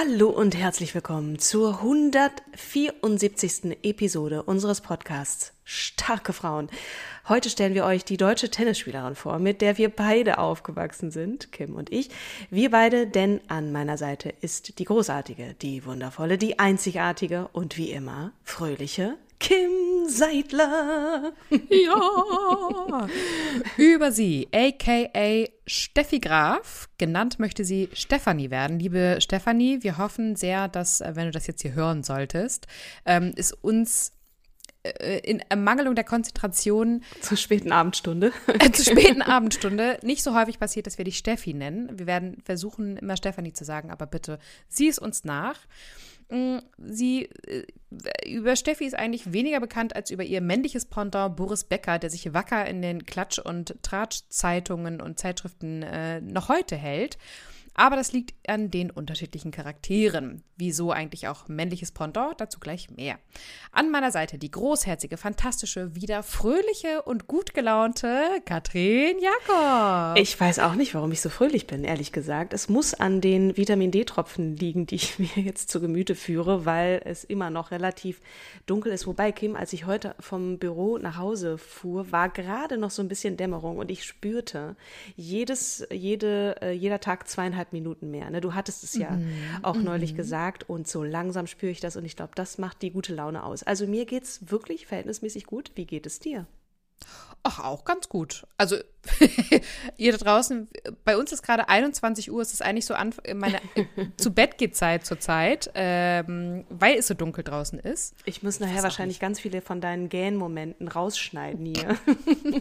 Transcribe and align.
Hallo 0.00 0.30
und 0.30 0.56
herzlich 0.56 0.94
willkommen 0.94 1.38
zur 1.38 1.80
174. 1.80 3.76
Episode 3.82 4.42
unseres 4.44 4.80
Podcasts 4.80 5.52
Starke 5.62 6.32
Frauen. 6.32 6.70
Heute 7.28 7.50
stellen 7.50 7.74
wir 7.74 7.84
euch 7.84 8.06
die 8.06 8.16
deutsche 8.16 8.50
Tennisspielerin 8.50 9.14
vor, 9.14 9.38
mit 9.38 9.60
der 9.60 9.76
wir 9.76 9.90
beide 9.90 10.38
aufgewachsen 10.38 11.10
sind, 11.10 11.52
Kim 11.52 11.74
und 11.74 11.92
ich. 11.92 12.08
Wir 12.48 12.70
beide, 12.70 13.08
denn 13.08 13.42
an 13.48 13.72
meiner 13.72 13.98
Seite 13.98 14.32
ist 14.40 14.78
die 14.78 14.86
großartige, 14.86 15.54
die 15.60 15.84
wundervolle, 15.84 16.38
die 16.38 16.58
einzigartige 16.58 17.50
und 17.52 17.76
wie 17.76 17.90
immer 17.90 18.32
fröhliche 18.42 19.18
Kim 19.40 20.06
Seidler. 20.06 21.32
Ja. 21.50 23.08
Über 23.76 24.12
sie, 24.12 24.48
aka 24.52 25.48
Steffi 25.66 26.20
Graf, 26.20 26.88
genannt 26.98 27.38
möchte 27.38 27.64
sie 27.64 27.88
Stefanie 27.92 28.50
werden. 28.50 28.78
Liebe 28.78 29.18
Stefanie, 29.20 29.82
wir 29.82 29.98
hoffen 29.98 30.36
sehr, 30.36 30.68
dass, 30.68 31.00
äh, 31.00 31.12
wenn 31.14 31.26
du 31.26 31.30
das 31.32 31.46
jetzt 31.46 31.62
hier 31.62 31.74
hören 31.74 32.02
solltest, 32.02 32.66
ähm, 33.06 33.32
es 33.36 33.52
uns 33.52 34.12
äh, 34.82 35.18
in 35.20 35.40
Ermangelung 35.48 35.94
der 35.94 36.04
Konzentration 36.04 37.02
zur 37.20 37.36
späten 37.36 37.72
Abendstunde. 37.72 38.32
Äh, 38.46 38.70
zur 38.72 38.84
späten 38.84 39.22
Abendstunde 39.22 39.98
nicht 40.02 40.22
so 40.22 40.34
häufig 40.34 40.58
passiert, 40.58 40.86
dass 40.86 40.98
wir 40.98 41.04
dich 41.04 41.18
Steffi 41.18 41.54
nennen. 41.54 41.98
Wir 41.98 42.06
werden 42.06 42.42
versuchen, 42.44 42.96
immer 42.96 43.16
Stefanie 43.16 43.52
zu 43.52 43.64
sagen, 43.64 43.90
aber 43.90 44.06
bitte 44.06 44.38
sieh 44.68 44.88
es 44.88 44.98
uns 44.98 45.24
nach. 45.24 45.58
Mm, 46.30 46.58
sie, 46.78 47.28
äh, 47.46 47.64
über 48.26 48.54
Steffi 48.56 48.84
ist 48.84 48.94
eigentlich 48.94 49.32
weniger 49.32 49.60
bekannt 49.60 49.96
als 49.96 50.10
über 50.10 50.22
ihr 50.22 50.40
männliches 50.40 50.86
Pendant 50.86 51.36
Boris 51.36 51.64
Becker, 51.64 51.98
der 51.98 52.10
sich 52.10 52.32
wacker 52.32 52.66
in 52.66 52.82
den 52.82 53.04
Klatsch- 53.04 53.40
und 53.40 53.74
Tratsch-Zeitungen 53.82 55.00
und 55.00 55.18
Zeitschriften 55.18 55.82
äh, 55.82 56.20
noch 56.20 56.48
heute 56.48 56.76
hält. 56.76 57.18
Aber 57.74 57.96
das 57.96 58.12
liegt 58.12 58.34
an 58.48 58.70
den 58.70 58.90
unterschiedlichen 58.90 59.50
Charakteren. 59.52 60.42
Wieso 60.56 60.92
eigentlich 60.92 61.28
auch 61.28 61.48
männliches 61.48 61.92
Pendant? 61.92 62.38
Dazu 62.38 62.60
gleich 62.60 62.90
mehr. 62.90 63.18
An 63.72 63.90
meiner 63.90 64.10
Seite 64.10 64.36
die 64.36 64.50
großherzige, 64.50 65.16
fantastische, 65.16 65.94
wieder 65.94 66.22
fröhliche 66.22 67.02
und 67.02 67.26
gut 67.26 67.54
gelaunte 67.54 68.42
Katrin 68.44 69.16
Jakob. 69.20 70.18
Ich 70.18 70.38
weiß 70.38 70.58
auch 70.58 70.74
nicht, 70.74 70.94
warum 70.94 71.12
ich 71.12 71.22
so 71.22 71.30
fröhlich 71.30 71.66
bin, 71.66 71.84
ehrlich 71.84 72.12
gesagt. 72.12 72.52
Es 72.52 72.68
muss 72.68 72.92
an 72.92 73.22
den 73.22 73.56
Vitamin 73.56 73.90
D-Tropfen 73.90 74.56
liegen, 74.56 74.86
die 74.86 74.96
ich 74.96 75.18
mir 75.18 75.42
jetzt 75.42 75.70
zu 75.70 75.80
Gemüte 75.80 76.14
führe, 76.14 76.66
weil 76.66 77.00
es 77.04 77.24
immer 77.24 77.48
noch 77.48 77.70
relativ 77.70 78.20
dunkel 78.66 78.92
ist. 78.92 79.06
Wobei, 79.06 79.32
Kim, 79.32 79.56
als 79.56 79.72
ich 79.72 79.86
heute 79.86 80.14
vom 80.20 80.58
Büro 80.58 80.98
nach 80.98 81.16
Hause 81.16 81.56
fuhr, 81.56 82.12
war 82.12 82.28
gerade 82.28 82.76
noch 82.76 82.90
so 82.90 83.00
ein 83.02 83.08
bisschen 83.08 83.38
Dämmerung 83.38 83.78
und 83.78 83.90
ich 83.90 84.04
spürte 84.04 84.76
jedes, 85.16 85.86
jede, 85.90 86.56
äh, 86.60 86.72
jeder 86.72 87.00
Tag 87.00 87.26
zweieinhalb 87.28 87.69
Minuten 87.72 88.10
mehr. 88.10 88.30
Ne? 88.30 88.40
Du 88.40 88.54
hattest 88.54 88.84
es 88.84 88.94
ja 88.94 89.10
mhm. 89.10 89.32
auch 89.62 89.76
neulich 89.76 90.12
mhm. 90.12 90.16
gesagt 90.18 90.68
und 90.68 90.88
so 90.88 91.02
langsam 91.02 91.46
spüre 91.46 91.72
ich 91.72 91.80
das 91.80 91.96
und 91.96 92.04
ich 92.04 92.16
glaube, 92.16 92.32
das 92.34 92.58
macht 92.58 92.82
die 92.82 92.90
gute 92.90 93.14
Laune 93.14 93.44
aus. 93.44 93.62
Also 93.62 93.86
mir 93.86 94.06
geht 94.06 94.24
es 94.24 94.50
wirklich 94.50 94.86
verhältnismäßig 94.86 95.46
gut. 95.46 95.72
Wie 95.74 95.86
geht 95.86 96.06
es 96.06 96.18
dir? 96.18 96.46
Ach, 97.42 97.60
auch 97.60 97.86
ganz 97.86 98.10
gut. 98.10 98.46
Also, 98.58 98.76
ihr 99.96 100.12
da 100.12 100.18
draußen, 100.18 100.68
bei 101.04 101.16
uns 101.16 101.32
ist 101.32 101.42
gerade 101.42 101.70
21 101.70 102.30
Uhr, 102.30 102.42
es 102.42 102.52
ist 102.52 102.62
eigentlich 102.62 102.84
so 102.84 102.92
an, 102.92 103.14
meine 103.34 103.60
zu 104.18 104.34
Bett 104.34 104.58
geht 104.58 104.76
Zeit 104.76 105.06
zur 105.06 105.20
Zeit, 105.20 105.70
ähm, 105.74 106.66
weil 106.68 106.98
es 106.98 107.06
so 107.06 107.14
dunkel 107.14 107.42
draußen 107.42 107.78
ist. 107.78 108.14
Ich 108.26 108.42
muss 108.42 108.60
nachher 108.60 108.82
wahrscheinlich 108.82 109.16
nicht. 109.16 109.20
ganz 109.22 109.40
viele 109.40 109.62
von 109.62 109.80
deinen 109.80 110.10
Gähnmomenten 110.10 110.88
rausschneiden 110.88 111.64
hier. 111.64 111.96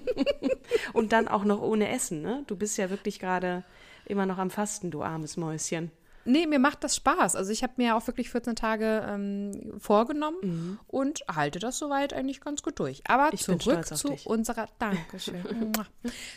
Und 0.93 1.11
dann 1.11 1.27
auch 1.27 1.43
noch 1.43 1.61
ohne 1.61 1.89
Essen, 1.89 2.21
ne? 2.21 2.43
Du 2.47 2.55
bist 2.55 2.77
ja 2.77 2.89
wirklich 2.89 3.19
gerade 3.19 3.65
immer 4.09 4.25
noch 4.25 4.37
am 4.37 4.49
Fasten, 4.49 4.91
du 4.91 5.03
armes 5.03 5.37
Mäuschen. 5.37 5.91
Nee, 6.25 6.45
mir 6.45 6.59
macht 6.59 6.83
das 6.83 6.95
Spaß. 6.95 7.35
Also 7.35 7.51
ich 7.51 7.63
habe 7.63 7.73
mir 7.77 7.95
auch 7.95 8.05
wirklich 8.05 8.29
14 8.29 8.55
Tage 8.55 9.05
ähm, 9.07 9.73
vorgenommen 9.79 10.37
mhm. 10.41 10.79
und 10.87 11.23
halte 11.33 11.59
das 11.59 11.77
soweit 11.77 12.13
eigentlich 12.13 12.41
ganz 12.41 12.61
gut 12.61 12.77
durch. 12.79 13.01
Aber 13.07 13.29
ich 13.33 13.41
zurück 13.41 13.85
zu 13.85 14.15
unserer 14.25 14.67
Dankeschön. 14.79 15.71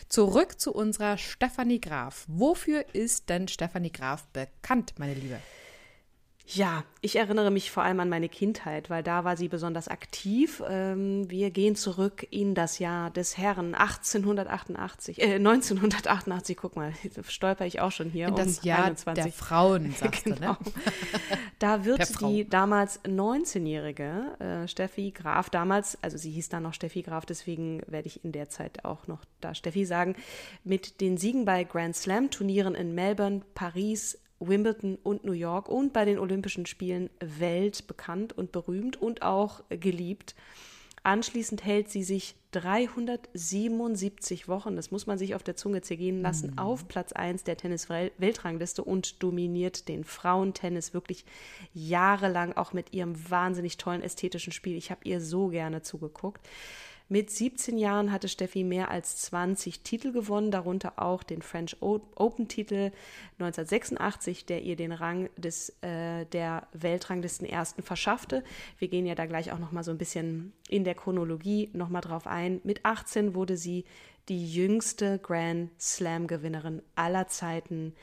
zurück 0.09 0.59
zu 0.59 0.73
unserer 0.73 1.17
Stefanie 1.17 1.81
Graf. 1.81 2.25
Wofür 2.27 2.85
ist 2.93 3.29
denn 3.29 3.47
Stefanie 3.47 3.91
Graf 3.91 4.25
bekannt, 4.27 4.93
meine 4.97 5.13
Liebe? 5.13 5.39
Ja, 6.45 6.83
ich 6.99 7.15
erinnere 7.15 7.51
mich 7.51 7.71
vor 7.71 7.83
allem 7.83 8.01
an 8.01 8.09
meine 8.09 8.27
Kindheit, 8.27 8.89
weil 8.89 9.01
da 9.01 9.23
war 9.23 9.37
sie 9.37 9.47
besonders 9.47 9.87
aktiv. 9.87 10.61
Ähm, 10.67 11.29
wir 11.29 11.51
gehen 11.51 11.77
zurück 11.77 12.27
in 12.31 12.53
das 12.53 12.79
Jahr 12.79 13.11
des 13.11 13.37
Herrn 13.37 13.73
1888, 13.73 15.21
äh, 15.21 15.35
1988. 15.35 16.57
Guck 16.57 16.75
mal, 16.75 16.91
stolper 17.29 17.65
ich 17.65 17.79
auch 17.79 17.91
schon 17.91 18.09
hier. 18.09 18.27
In 18.27 18.35
das 18.35 18.59
um 18.59 18.65
Jahr 18.65 18.85
21. 18.85 19.23
der 19.23 19.31
Frauen, 19.31 19.91
sagst 19.97 20.25
genau. 20.25 20.35
du, 20.35 20.41
ne? 20.41 20.57
Genau. 20.61 20.73
Da 21.59 21.85
wird 21.85 22.19
die 22.19 22.47
damals 22.47 23.01
19-jährige 23.05 24.37
äh, 24.39 24.67
Steffi 24.67 25.11
Graf, 25.11 25.49
damals, 25.49 25.97
also 26.01 26.17
sie 26.17 26.31
hieß 26.31 26.49
dann 26.49 26.63
noch 26.63 26.73
Steffi 26.73 27.03
Graf, 27.03 27.25
deswegen 27.25 27.81
werde 27.87 28.07
ich 28.07 28.25
in 28.25 28.33
der 28.33 28.49
Zeit 28.49 28.83
auch 28.83 29.07
noch 29.07 29.23
da 29.39 29.55
Steffi 29.55 29.85
sagen, 29.85 30.15
mit 30.65 30.99
den 30.99 31.17
Siegen 31.17 31.45
bei 31.45 31.63
Grand 31.63 31.95
Slam 31.95 32.31
Turnieren 32.31 32.75
in 32.75 32.93
Melbourne, 32.93 33.43
Paris, 33.55 34.19
Wimbledon 34.39 34.97
und 35.03 35.23
New 35.23 35.33
York 35.33 35.69
und 35.69 35.93
bei 35.93 36.05
den 36.05 36.19
Olympischen 36.19 36.65
Spielen 36.65 37.09
weltbekannt 37.19 38.37
und 38.37 38.51
berühmt 38.51 39.01
und 39.01 39.21
auch 39.21 39.63
geliebt. 39.69 40.35
Anschließend 41.03 41.65
hält 41.65 41.89
sie 41.89 42.03
sich 42.03 42.35
377 42.51 44.47
Wochen, 44.47 44.77
das 44.77 44.89
muss 44.89 45.05
man 45.05 45.17
sich 45.17 45.35
auf 45.35 45.43
der 45.43 45.57
Zunge 45.57 45.81
zergehen 45.81 46.21
lassen, 46.21 46.51
mhm. 46.51 46.59
auf 46.59 46.87
Platz 46.87 47.11
1 47.11 47.43
der 47.43 47.57
Tennis-Weltrangliste 47.57 48.81
und 48.83 49.21
dominiert 49.21 49.89
den 49.89 50.05
Frauentennis 50.05 50.93
wirklich 50.93 51.25
jahrelang, 51.73 52.53
auch 52.53 52.71
mit 52.71 52.93
ihrem 52.93 53.29
wahnsinnig 53.29 53.75
tollen 53.77 54.01
ästhetischen 54.01 54.53
Spiel. 54.53 54.77
Ich 54.77 54.91
habe 54.91 55.01
ihr 55.03 55.19
so 55.19 55.49
gerne 55.49 55.81
zugeguckt. 55.81 56.47
Mit 57.09 57.29
17 57.29 57.77
Jahren 57.77 58.11
hatte 58.11 58.27
Steffi 58.27 58.63
mehr 58.63 58.89
als 58.89 59.17
20 59.17 59.81
Titel 59.81 60.11
gewonnen, 60.11 60.51
darunter 60.51 60.93
auch 60.97 61.23
den 61.23 61.41
French 61.41 61.77
Open-Titel 61.81 62.91
1986, 63.39 64.45
der 64.45 64.63
ihr 64.63 64.75
den 64.75 64.91
Rang 64.91 65.29
des, 65.37 65.69
äh, 65.81 66.25
der 66.25 66.67
Weltranglisten 66.73 67.47
Ersten 67.47 67.83
verschaffte. 67.83 68.43
Wir 68.79 68.87
gehen 68.87 69.05
ja 69.05 69.15
da 69.15 69.25
gleich 69.25 69.51
auch 69.51 69.59
noch 69.59 69.71
mal 69.71 69.83
so 69.83 69.91
ein 69.91 69.97
bisschen 69.97 70.53
in 70.69 70.83
der 70.83 70.95
Chronologie 70.95 71.69
noch 71.73 71.89
mal 71.89 72.01
drauf 72.01 72.25
ein. 72.25 72.61
Mit 72.63 72.85
18 72.85 73.35
wurde 73.35 73.57
sie 73.57 73.85
die 74.29 74.51
jüngste 74.51 75.19
Grand 75.19 75.69
Slam-Gewinnerin 75.81 76.81
aller 76.95 77.27
Zeiten. 77.27 77.93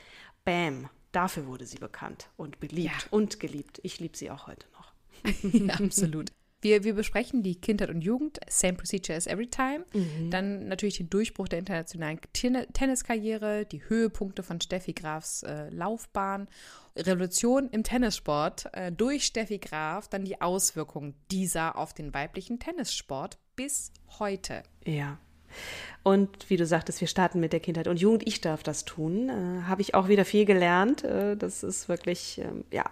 Bam! 0.45 0.89
Dafür 1.11 1.45
wurde 1.47 1.65
sie 1.65 1.77
bekannt 1.77 2.29
und 2.37 2.59
beliebt 2.61 3.03
ja. 3.03 3.07
und 3.09 3.39
geliebt. 3.39 3.81
Ich 3.83 3.99
liebe 3.99 4.15
sie 4.15 4.31
auch 4.31 4.47
heute 4.47 4.65
noch. 4.77 4.93
ja, 5.53 5.73
absolut. 5.73 6.31
Wir, 6.61 6.83
wir 6.83 6.93
besprechen 6.93 7.43
die 7.43 7.59
Kindheit 7.59 7.89
und 7.89 8.01
Jugend, 8.01 8.39
same 8.47 8.73
procedure 8.73 9.17
as 9.17 9.27
every 9.27 9.47
time. 9.47 9.85
Mhm. 9.93 10.29
Dann 10.29 10.67
natürlich 10.67 10.97
den 10.97 11.09
Durchbruch 11.09 11.47
der 11.47 11.59
internationalen 11.59 12.19
Tenniskarriere, 12.31 13.65
die 13.65 13.87
Höhepunkte 13.87 14.43
von 14.43 14.61
Steffi 14.61 14.93
Grafs 14.93 15.43
äh, 15.43 15.69
Laufbahn, 15.69 16.47
Revolution 16.95 17.69
im 17.69 17.83
Tennissport 17.83 18.69
äh, 18.73 18.91
durch 18.91 19.25
Steffi 19.25 19.57
Graf, 19.57 20.07
dann 20.07 20.25
die 20.25 20.41
Auswirkungen 20.41 21.15
dieser 21.31 21.77
auf 21.77 21.93
den 21.93 22.13
weiblichen 22.13 22.59
Tennissport 22.59 23.37
bis 23.55 23.91
heute. 24.19 24.63
Ja. 24.85 25.17
Und 26.03 26.49
wie 26.49 26.57
du 26.57 26.65
sagtest, 26.65 27.01
wir 27.01 27.07
starten 27.07 27.39
mit 27.39 27.53
der 27.53 27.59
Kindheit 27.59 27.87
und 27.87 27.99
Jugend. 27.99 28.27
Ich 28.27 28.41
darf 28.41 28.63
das 28.63 28.85
tun. 28.85 29.29
Äh, 29.29 29.63
Habe 29.63 29.81
ich 29.81 29.93
auch 29.95 30.07
wieder 30.07 30.25
viel 30.25 30.45
gelernt. 30.45 31.03
Äh, 31.03 31.35
das 31.37 31.63
ist 31.63 31.89
wirklich, 31.89 32.39
ähm, 32.39 32.65
ja, 32.71 32.85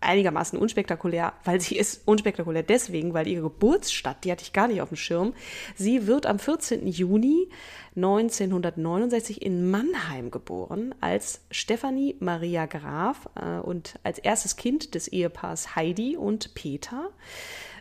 einigermaßen 0.00 0.58
unspektakulär, 0.58 1.32
weil 1.44 1.60
sie 1.60 1.76
ist 1.76 2.02
unspektakulär 2.06 2.62
deswegen, 2.62 3.14
weil 3.14 3.28
ihre 3.28 3.42
Geburtsstadt, 3.42 4.24
die 4.24 4.32
hatte 4.32 4.42
ich 4.42 4.52
gar 4.52 4.68
nicht 4.68 4.80
auf 4.80 4.88
dem 4.88 4.96
Schirm, 4.96 5.34
sie 5.76 6.06
wird 6.06 6.26
am 6.26 6.38
14. 6.38 6.86
Juni 6.86 7.48
1969 7.96 9.42
in 9.42 9.70
Mannheim 9.70 10.30
geboren 10.30 10.94
als 11.00 11.42
Stefanie 11.50 12.16
Maria 12.20 12.66
Graf 12.66 13.28
äh, 13.34 13.58
und 13.58 13.98
als 14.02 14.18
erstes 14.18 14.56
Kind 14.56 14.94
des 14.94 15.08
Ehepaars 15.08 15.76
Heidi 15.76 16.16
und 16.16 16.54
Peter. 16.54 17.10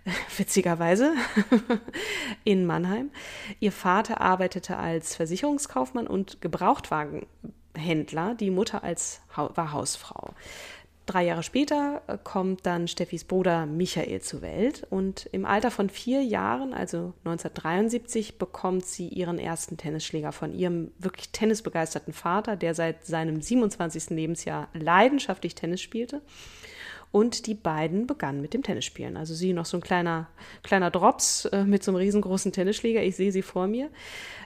witzigerweise, 0.37 1.13
in 2.43 2.65
Mannheim. 2.65 3.11
Ihr 3.59 3.71
Vater 3.71 4.21
arbeitete 4.21 4.77
als 4.77 5.15
Versicherungskaufmann 5.15 6.07
und 6.07 6.41
Gebrauchtwagenhändler, 6.41 8.35
die 8.35 8.51
Mutter 8.51 8.83
als 8.83 9.21
war 9.35 9.71
Hausfrau. 9.71 10.33
Drei 11.07 11.25
Jahre 11.25 11.43
später 11.43 12.01
äh, 12.07 12.17
kommt 12.23 12.65
dann 12.65 12.87
Steffis 12.87 13.23
Bruder 13.23 13.65
Michael 13.65 14.21
zur 14.21 14.41
Welt 14.41 14.85
und 14.89 15.27
im 15.31 15.45
Alter 15.45 15.71
von 15.71 15.89
vier 15.89 16.23
Jahren, 16.23 16.73
also 16.73 17.13
1973, 17.25 18.37
bekommt 18.37 18.85
sie 18.85 19.07
ihren 19.07 19.39
ersten 19.39 19.77
Tennisschläger 19.77 20.31
von 20.31 20.53
ihrem 20.53 20.91
wirklich 20.99 21.29
tennisbegeisterten 21.31 22.13
Vater, 22.13 22.55
der 22.55 22.75
seit 22.75 23.05
seinem 23.05 23.41
27. 23.41 24.11
Lebensjahr 24.11 24.69
leidenschaftlich 24.73 25.55
Tennis 25.55 25.81
spielte. 25.81 26.21
Und 27.11 27.45
die 27.45 27.55
beiden 27.55 28.07
begannen 28.07 28.41
mit 28.41 28.53
dem 28.53 28.63
Tennisspielen. 28.63 29.17
Also 29.17 29.33
sie 29.33 29.51
noch 29.51 29.65
so 29.65 29.77
ein 29.77 29.81
kleiner, 29.81 30.29
kleiner 30.63 30.91
Drops 30.91 31.45
äh, 31.45 31.65
mit 31.65 31.83
so 31.83 31.91
einem 31.91 31.97
riesengroßen 31.97 32.53
Tennisschläger. 32.53 33.03
Ich 33.03 33.17
sehe 33.17 33.31
sie 33.33 33.41
vor 33.41 33.67
mir. 33.67 33.89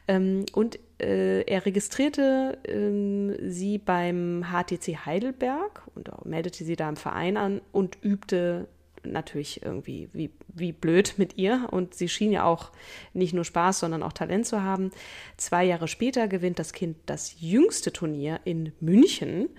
Ähm, 0.08 0.46
und 0.54 0.80
äh, 1.00 1.42
er 1.42 1.66
registrierte 1.66 2.58
ähm, 2.68 3.36
sie 3.50 3.78
beim 3.78 4.46
HTC 4.52 5.06
Heidelberg 5.06 5.84
und 5.94 6.10
meldete 6.26 6.64
sie 6.64 6.76
da 6.76 6.90
im 6.90 6.96
Verein 6.96 7.38
an 7.38 7.62
und 7.72 7.98
übte 8.02 8.68
natürlich 9.12 9.63
irgendwie 9.63 10.10
wie, 10.13 10.31
wie 10.48 10.72
blöd 10.72 11.16
mit 11.18 11.38
ihr. 11.38 11.68
Und 11.72 11.94
sie 11.94 12.10
schien 12.10 12.31
ja 12.31 12.44
auch 12.44 12.72
nicht 13.13 13.34
nur 13.34 13.46
Spaß, 13.46 13.80
sondern 13.80 14.04
auch 14.04 14.13
Talent 14.13 14.46
zu 14.46 14.62
haben. 14.62 14.92
Zwei 15.38 15.63
Jahre 15.66 15.88
später 15.88 16.28
gewinnt 16.28 16.60
das 16.60 16.74
Kind 16.74 16.98
das 17.06 17.36
jüngste 17.40 17.92
Turnier 17.92 18.40
in 18.44 18.72
München. 18.80 19.50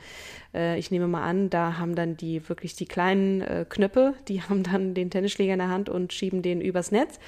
Äh, 0.54 0.78
ich 0.78 0.90
nehme 0.90 1.08
mal 1.08 1.22
an, 1.22 1.50
da 1.50 1.78
haben 1.78 1.94
dann 1.94 2.16
die 2.16 2.48
wirklich 2.48 2.74
die 2.74 2.86
kleinen 2.86 3.40
äh, 3.40 3.66
Knöpfe, 3.68 4.14
die 4.28 4.42
haben 4.48 4.62
dann 4.62 4.94
den 4.94 5.10
Tennisschläger 5.10 5.52
in 5.52 5.58
der 5.60 5.68
Hand 5.68 5.88
und 5.88 6.12
schieben 6.12 6.42
den 6.42 6.60
übers 6.60 6.90
Netz. 6.90 7.18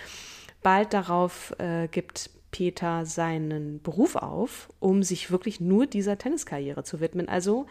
Bald 0.62 0.92
darauf 0.92 1.54
äh, 1.58 1.88
gibt 1.88 2.30
Peter 2.50 3.04
seinen 3.04 3.82
Beruf 3.82 4.16
auf, 4.16 4.68
um 4.80 5.02
sich 5.02 5.30
wirklich 5.30 5.60
nur 5.60 5.86
dieser 5.86 6.18
Tenniskarriere 6.18 6.82
zu 6.82 7.00
widmen. 7.00 7.28
Also 7.28 7.66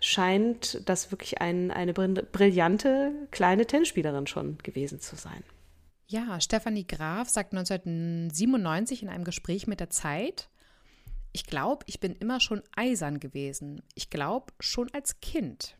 scheint 0.00 0.88
das 0.88 1.10
wirklich 1.10 1.40
ein, 1.40 1.70
eine 1.70 1.92
brillante 1.92 3.12
kleine 3.30 3.66
Tennisspielerin 3.66 4.26
schon 4.26 4.58
gewesen 4.58 5.00
zu 5.00 5.16
sein. 5.16 5.42
Ja, 6.08 6.40
Stefanie 6.40 6.86
Graf 6.86 7.28
sagt 7.28 7.52
1997 7.52 9.02
in 9.02 9.08
einem 9.08 9.24
Gespräch 9.24 9.66
mit 9.66 9.80
der 9.80 9.90
Zeit, 9.90 10.48
ich 11.32 11.44
glaube, 11.44 11.84
ich 11.86 12.00
bin 12.00 12.14
immer 12.16 12.40
schon 12.40 12.62
eisern 12.74 13.20
gewesen. 13.20 13.82
Ich 13.94 14.08
glaube, 14.08 14.54
schon 14.58 14.88
als 14.94 15.20
Kind. 15.20 15.76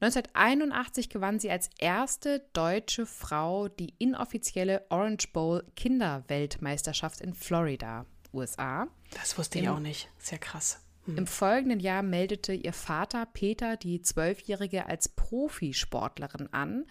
1981 0.00 1.08
gewann 1.08 1.38
sie 1.38 1.50
als 1.50 1.70
erste 1.78 2.44
deutsche 2.52 3.06
Frau 3.06 3.68
die 3.68 3.94
inoffizielle 3.98 4.86
Orange 4.90 5.32
Bowl 5.32 5.64
Kinderweltmeisterschaft 5.76 7.20
in 7.20 7.32
Florida, 7.34 8.06
USA. 8.32 8.88
Das 9.12 9.38
wusste 9.38 9.58
ich 9.58 9.66
Im, 9.66 9.70
auch 9.72 9.80
nicht. 9.80 10.08
Sehr 10.18 10.38
krass. 10.38 10.80
Hm. 11.08 11.18
Im 11.18 11.26
folgenden 11.26 11.80
Jahr 11.80 12.02
meldete 12.02 12.52
ihr 12.52 12.72
Vater 12.72 13.26
Peter 13.26 13.76
die 13.76 14.02
Zwölfjährige 14.02 14.86
als 14.86 15.08
Profisportlerin 15.08 16.48
an, 16.52 16.84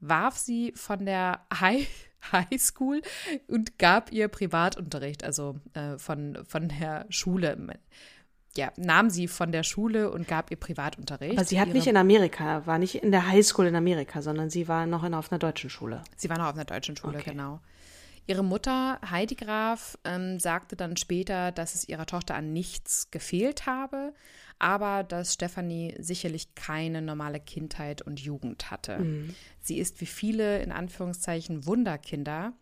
warf 0.00 0.36
sie 0.36 0.72
von 0.76 1.04
der 1.04 1.40
High 1.60 1.88
Highschool 2.32 3.00
und 3.46 3.78
gab 3.78 4.12
ihr 4.12 4.26
Privatunterricht, 4.26 5.22
also 5.22 5.56
äh, 5.74 5.98
von, 5.98 6.38
von 6.46 6.68
der 6.68 7.06
Schule. 7.10 7.56
Ja, 8.56 8.72
nahm 8.76 9.08
sie 9.08 9.28
von 9.28 9.52
der 9.52 9.62
Schule 9.62 10.10
und 10.10 10.26
gab 10.26 10.50
ihr 10.50 10.56
Privatunterricht. 10.56 11.38
Aber 11.38 11.44
sie 11.44 11.60
hat 11.60 11.68
nicht 11.68 11.86
in 11.86 11.96
Amerika, 11.96 12.66
war 12.66 12.78
nicht 12.78 12.96
in 12.96 13.12
der 13.12 13.28
Highschool 13.28 13.66
in 13.66 13.76
Amerika, 13.76 14.20
sondern 14.20 14.50
sie 14.50 14.66
war 14.66 14.86
noch 14.86 15.04
in, 15.04 15.14
auf 15.14 15.30
einer 15.30 15.38
deutschen 15.38 15.70
Schule. 15.70 16.02
Sie 16.16 16.28
war 16.28 16.38
noch 16.38 16.46
auf 16.46 16.54
einer 16.54 16.64
deutschen 16.64 16.96
Schule, 16.96 17.18
okay. 17.18 17.30
genau. 17.30 17.60
Ihre 18.28 18.44
Mutter 18.44 19.00
Heidi 19.10 19.36
Graf 19.36 19.98
ähm, 20.04 20.38
sagte 20.38 20.76
dann 20.76 20.98
später, 20.98 21.50
dass 21.50 21.74
es 21.74 21.88
ihrer 21.88 22.04
Tochter 22.04 22.34
an 22.34 22.52
nichts 22.52 23.10
gefehlt 23.10 23.64
habe, 23.64 24.12
aber 24.58 25.02
dass 25.02 25.32
Stefanie 25.32 25.94
sicherlich 25.98 26.54
keine 26.54 27.00
normale 27.00 27.40
Kindheit 27.40 28.02
und 28.02 28.20
Jugend 28.20 28.70
hatte. 28.70 28.98
Mhm. 28.98 29.34
Sie 29.60 29.78
ist 29.78 30.02
wie 30.02 30.06
viele 30.06 30.60
in 30.62 30.72
Anführungszeichen 30.72 31.64
Wunderkinder 31.64 32.52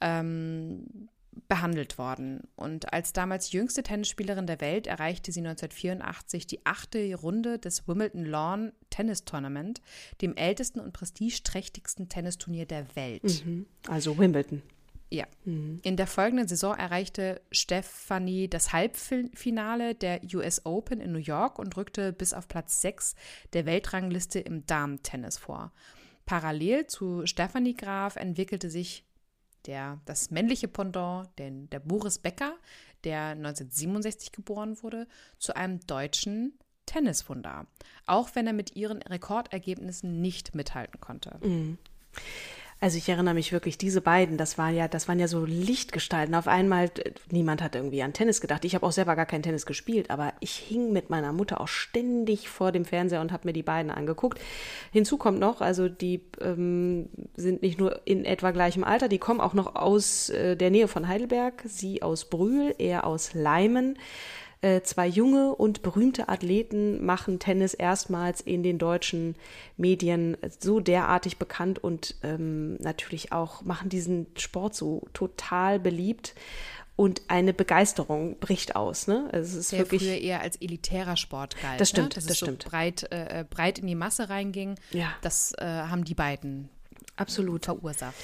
ähm, 0.00 1.08
behandelt 1.46 1.98
worden. 1.98 2.40
Und 2.56 2.92
als 2.92 3.12
damals 3.12 3.52
jüngste 3.52 3.84
Tennisspielerin 3.84 4.48
der 4.48 4.60
Welt 4.60 4.88
erreichte 4.88 5.30
sie 5.30 5.38
1984 5.38 6.48
die 6.48 6.66
achte 6.66 7.14
Runde 7.14 7.60
des 7.60 7.86
Wimbledon 7.86 8.24
Lawn 8.24 8.72
Tennis 8.90 9.24
Tournament, 9.24 9.80
dem 10.20 10.34
ältesten 10.34 10.80
und 10.80 10.92
prestigeträchtigsten 10.92 12.08
Tennisturnier 12.08 12.66
der 12.66 12.96
Welt. 12.96 13.44
Mhm. 13.46 13.66
Also 13.86 14.18
Wimbledon. 14.18 14.62
Ja. 15.10 15.26
Mhm. 15.44 15.80
In 15.82 15.96
der 15.96 16.06
folgenden 16.06 16.48
Saison 16.48 16.74
erreichte 16.74 17.40
Stephanie 17.52 18.48
das 18.48 18.72
Halbfinale 18.72 19.94
der 19.94 20.20
US 20.34 20.64
Open 20.64 21.00
in 21.00 21.12
New 21.12 21.18
York 21.18 21.58
und 21.58 21.76
rückte 21.76 22.12
bis 22.12 22.32
auf 22.32 22.48
Platz 22.48 22.80
6 22.80 23.14
der 23.52 23.66
Weltrangliste 23.66 24.40
im 24.40 24.66
Damen-Tennis 24.66 25.38
vor. 25.38 25.72
Parallel 26.24 26.88
zu 26.88 27.24
Stephanie 27.24 27.76
Graf 27.76 28.16
entwickelte 28.16 28.68
sich 28.68 29.04
der, 29.66 30.00
das 30.04 30.30
männliche 30.30 30.68
Pendant, 30.68 31.28
den, 31.38 31.70
der 31.70 31.80
Boris 31.80 32.18
Becker, 32.18 32.56
der 33.04 33.28
1967 33.28 34.32
geboren 34.32 34.82
wurde, 34.82 35.06
zu 35.38 35.54
einem 35.54 35.80
deutschen 35.86 36.58
Tenniswunder, 36.86 37.66
auch 38.06 38.30
wenn 38.34 38.46
er 38.46 38.52
mit 38.52 38.76
ihren 38.76 39.02
Rekordergebnissen 39.02 40.20
nicht 40.20 40.54
mithalten 40.54 41.00
konnte. 41.00 41.38
Mhm. 41.42 41.78
Also 42.78 42.98
ich 42.98 43.08
erinnere 43.08 43.32
mich 43.32 43.52
wirklich, 43.52 43.78
diese 43.78 44.02
beiden, 44.02 44.36
das 44.36 44.58
waren 44.58 44.74
ja, 44.74 44.86
das 44.86 45.08
waren 45.08 45.18
ja 45.18 45.28
so 45.28 45.46
Lichtgestalten. 45.46 46.34
Auf 46.34 46.46
einmal, 46.46 46.90
niemand 47.30 47.62
hat 47.62 47.74
irgendwie 47.74 48.02
an 48.02 48.12
Tennis 48.12 48.42
gedacht. 48.42 48.66
Ich 48.66 48.74
habe 48.74 48.84
auch 48.84 48.92
selber 48.92 49.16
gar 49.16 49.24
kein 49.24 49.42
Tennis 49.42 49.64
gespielt, 49.64 50.10
aber 50.10 50.34
ich 50.40 50.52
hing 50.52 50.92
mit 50.92 51.08
meiner 51.08 51.32
Mutter 51.32 51.58
auch 51.62 51.68
ständig 51.68 52.50
vor 52.50 52.72
dem 52.72 52.84
Fernseher 52.84 53.22
und 53.22 53.32
habe 53.32 53.48
mir 53.48 53.54
die 53.54 53.62
beiden 53.62 53.90
angeguckt. 53.90 54.38
Hinzu 54.92 55.16
kommt 55.16 55.38
noch, 55.38 55.62
also 55.62 55.88
die 55.88 56.20
ähm, 56.38 57.08
sind 57.34 57.62
nicht 57.62 57.78
nur 57.78 58.02
in 58.04 58.26
etwa 58.26 58.50
gleichem 58.50 58.84
Alter, 58.84 59.08
die 59.08 59.18
kommen 59.18 59.40
auch 59.40 59.54
noch 59.54 59.74
aus 59.74 60.28
äh, 60.28 60.54
der 60.54 60.70
Nähe 60.70 60.86
von 60.86 61.08
Heidelberg, 61.08 61.62
sie 61.64 62.02
aus 62.02 62.26
Brühl, 62.26 62.74
er 62.76 63.06
aus 63.06 63.32
Leimen. 63.32 63.98
Äh, 64.62 64.80
zwei 64.82 65.06
junge 65.06 65.54
und 65.54 65.82
berühmte 65.82 66.28
Athleten 66.28 67.04
machen 67.04 67.38
Tennis 67.38 67.74
erstmals 67.74 68.40
in 68.40 68.62
den 68.62 68.78
deutschen 68.78 69.36
Medien 69.76 70.36
so 70.58 70.80
derartig 70.80 71.36
bekannt 71.36 71.78
und 71.78 72.14
ähm, 72.22 72.76
natürlich 72.76 73.32
auch 73.32 73.62
machen 73.62 73.90
diesen 73.90 74.26
Sport 74.36 74.74
so 74.74 75.06
total 75.12 75.78
beliebt 75.78 76.34
und 76.96 77.20
eine 77.28 77.52
Begeisterung 77.52 78.38
bricht 78.38 78.74
aus. 78.74 79.06
Ne? 79.06 79.28
Also 79.30 79.58
es 79.58 79.66
ist 79.66 79.72
Der 79.72 79.80
wirklich 79.80 80.02
früher 80.02 80.18
eher 80.18 80.40
als 80.40 80.56
elitärer 80.56 81.16
Sport 81.16 81.60
galt. 81.60 81.78
Das 81.78 81.90
stimmt, 81.90 82.08
ne? 82.08 82.14
Dass 82.14 82.26
das 82.26 82.38
stimmt. 82.38 82.62
So 82.62 82.70
breit, 82.70 83.06
äh, 83.10 83.44
breit 83.48 83.78
in 83.78 83.86
die 83.86 83.94
Masse 83.94 84.30
reinging. 84.30 84.76
Ja. 84.90 85.12
Das 85.20 85.52
äh, 85.58 85.64
haben 85.66 86.04
die 86.04 86.14
beiden 86.14 86.70
absolut 87.16 87.66
verursacht. 87.66 88.14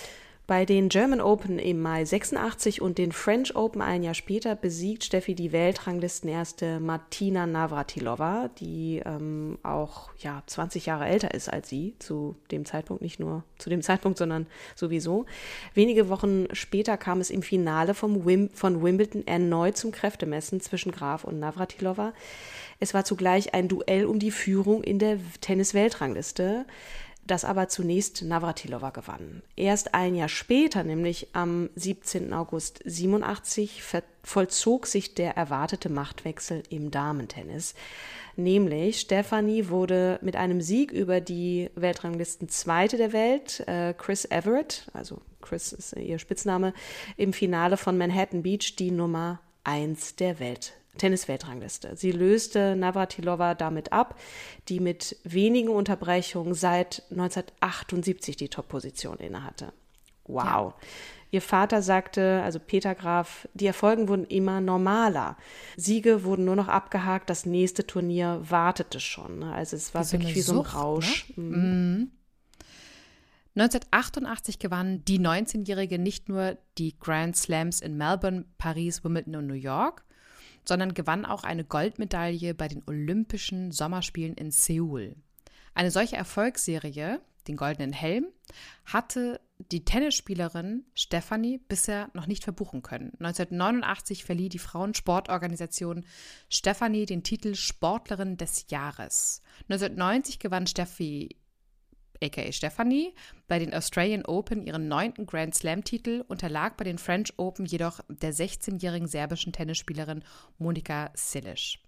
Bei 0.48 0.64
den 0.64 0.88
German 0.88 1.20
Open 1.20 1.60
im 1.60 1.80
Mai 1.80 2.04
86 2.04 2.82
und 2.82 2.98
den 2.98 3.12
French 3.12 3.54
Open 3.54 3.80
ein 3.80 4.02
Jahr 4.02 4.12
später 4.14 4.56
besiegt 4.56 5.04
Steffi 5.04 5.36
die 5.36 5.52
Weltranglistenerste 5.52 6.80
Martina 6.80 7.46
Navratilova, 7.46 8.50
die 8.58 9.00
ähm, 9.06 9.58
auch 9.62 10.10
ja 10.18 10.42
20 10.44 10.86
Jahre 10.86 11.06
älter 11.06 11.32
ist 11.32 11.48
als 11.48 11.68
sie 11.68 11.94
zu 12.00 12.34
dem 12.50 12.64
Zeitpunkt, 12.64 13.02
nicht 13.02 13.20
nur 13.20 13.44
zu 13.56 13.70
dem 13.70 13.82
Zeitpunkt, 13.82 14.18
sondern 14.18 14.48
sowieso. 14.74 15.26
Wenige 15.74 16.08
Wochen 16.08 16.48
später 16.52 16.96
kam 16.96 17.20
es 17.20 17.30
im 17.30 17.42
Finale 17.42 17.94
vom 17.94 18.26
Wim 18.26 18.50
von 18.52 18.82
Wimbledon 18.82 19.24
erneut 19.28 19.76
zum 19.76 19.92
Kräftemessen 19.92 20.60
zwischen 20.60 20.90
Graf 20.90 21.22
und 21.22 21.38
Navratilova. 21.38 22.14
Es 22.80 22.94
war 22.94 23.04
zugleich 23.04 23.54
ein 23.54 23.68
Duell 23.68 24.06
um 24.06 24.18
die 24.18 24.32
Führung 24.32 24.82
in 24.82 24.98
der 24.98 25.18
Tennis-Weltrangliste. 25.40 26.66
Das 27.26 27.44
aber 27.44 27.68
zunächst 27.68 28.22
Navratilova 28.22 28.90
gewann. 28.90 29.42
Erst 29.56 29.94
ein 29.94 30.14
Jahr 30.14 30.28
später, 30.28 30.82
nämlich 30.82 31.28
am 31.32 31.70
17. 31.76 32.32
August 32.32 32.80
87, 32.84 33.82
vollzog 34.22 34.86
sich 34.86 35.14
der 35.14 35.36
erwartete 35.36 35.88
Machtwechsel 35.88 36.62
im 36.68 36.90
Damentennis. 36.90 37.74
Nämlich 38.36 39.00
Stephanie 39.00 39.68
wurde 39.68 40.18
mit 40.22 40.36
einem 40.36 40.60
Sieg 40.60 40.90
über 40.90 41.20
die 41.20 41.70
Weltranglisten 41.74 42.48
Zweite 42.48 42.96
der 42.96 43.12
Welt, 43.12 43.60
äh, 43.66 43.94
Chris 43.96 44.24
Everett, 44.24 44.86
also 44.92 45.20
Chris 45.40 45.72
ist 45.72 45.92
ihr 45.94 46.18
Spitzname, 46.18 46.72
im 47.16 47.32
Finale 47.32 47.76
von 47.76 47.98
Manhattan 47.98 48.42
Beach 48.42 48.76
die 48.76 48.90
Nummer 48.90 49.40
1 49.64 50.16
der 50.16 50.40
Welt 50.40 50.74
Tennis-Weltrangliste. 50.98 51.96
Sie 51.96 52.12
löste 52.12 52.76
Navratilova 52.76 53.54
damit 53.54 53.92
ab, 53.92 54.18
die 54.68 54.80
mit 54.80 55.16
wenigen 55.24 55.68
Unterbrechungen 55.68 56.54
seit 56.54 57.02
1978 57.10 58.36
die 58.36 58.48
Top-Position 58.48 59.18
innehatte. 59.18 59.72
Wow. 60.24 60.44
Ja. 60.44 60.74
Ihr 61.32 61.40
Vater 61.40 61.80
sagte, 61.80 62.42
also 62.44 62.58
Peter 62.58 62.94
Graf, 62.94 63.48
die 63.54 63.66
Erfolgen 63.66 64.06
wurden 64.08 64.26
immer 64.26 64.60
normaler. 64.60 65.38
Siege 65.78 66.24
wurden 66.24 66.44
nur 66.44 66.56
noch 66.56 66.68
abgehakt, 66.68 67.30
das 67.30 67.46
nächste 67.46 67.86
Turnier 67.86 68.42
wartete 68.42 69.00
schon. 69.00 69.38
Ne? 69.38 69.52
Also 69.52 69.76
es 69.76 69.94
war 69.94 70.04
wie 70.04 70.12
wirklich 70.12 70.34
so 70.34 70.36
wie 70.36 70.42
so 70.42 70.52
ein 70.52 70.56
Sucht, 70.56 70.74
Rausch. 70.74 71.32
Ne? 71.36 71.56
Mhm. 71.56 72.10
1988 73.54 74.58
gewann 74.58 75.04
die 75.06 75.18
19-Jährige 75.18 75.98
nicht 75.98 76.28
nur 76.28 76.58
die 76.76 76.98
Grand 76.98 77.36
Slams 77.36 77.80
in 77.80 77.96
Melbourne, 77.96 78.44
Paris, 78.58 79.02
Wimbledon 79.02 79.36
und 79.36 79.46
New 79.46 79.54
York, 79.54 80.04
sondern 80.64 80.94
gewann 80.94 81.24
auch 81.24 81.44
eine 81.44 81.64
Goldmedaille 81.64 82.54
bei 82.54 82.68
den 82.68 82.82
Olympischen 82.86 83.72
Sommerspielen 83.72 84.34
in 84.34 84.50
Seoul. 84.50 85.16
Eine 85.74 85.90
solche 85.90 86.16
Erfolgsserie, 86.16 87.20
den 87.48 87.56
Goldenen 87.56 87.92
Helm, 87.92 88.26
hatte 88.84 89.40
die 89.70 89.84
Tennisspielerin 89.84 90.84
Stefanie 90.94 91.58
bisher 91.58 92.10
noch 92.14 92.26
nicht 92.26 92.44
verbuchen 92.44 92.82
können. 92.82 93.12
1989 93.20 94.24
verlieh 94.24 94.48
die 94.48 94.58
Frauensportorganisation 94.58 96.04
Stefanie 96.48 97.06
den 97.06 97.22
Titel 97.22 97.54
Sportlerin 97.54 98.36
des 98.36 98.66
Jahres. 98.70 99.42
1990 99.68 100.38
gewann 100.38 100.66
Steffi 100.66 101.36
aka 102.22 102.52
Stephanie, 102.52 103.14
bei 103.48 103.58
den 103.58 103.74
Australian 103.74 104.24
Open 104.24 104.62
ihren 104.66 104.88
neunten 104.88 105.26
Grand 105.26 105.54
Slam-Titel, 105.54 106.24
unterlag 106.28 106.76
bei 106.76 106.84
den 106.84 106.98
French 106.98 107.34
Open 107.36 107.66
jedoch 107.66 108.00
der 108.08 108.32
16-jährigen 108.32 109.08
serbischen 109.08 109.52
Tennisspielerin 109.52 110.24
Monika 110.58 111.10
Silic, 111.14 111.78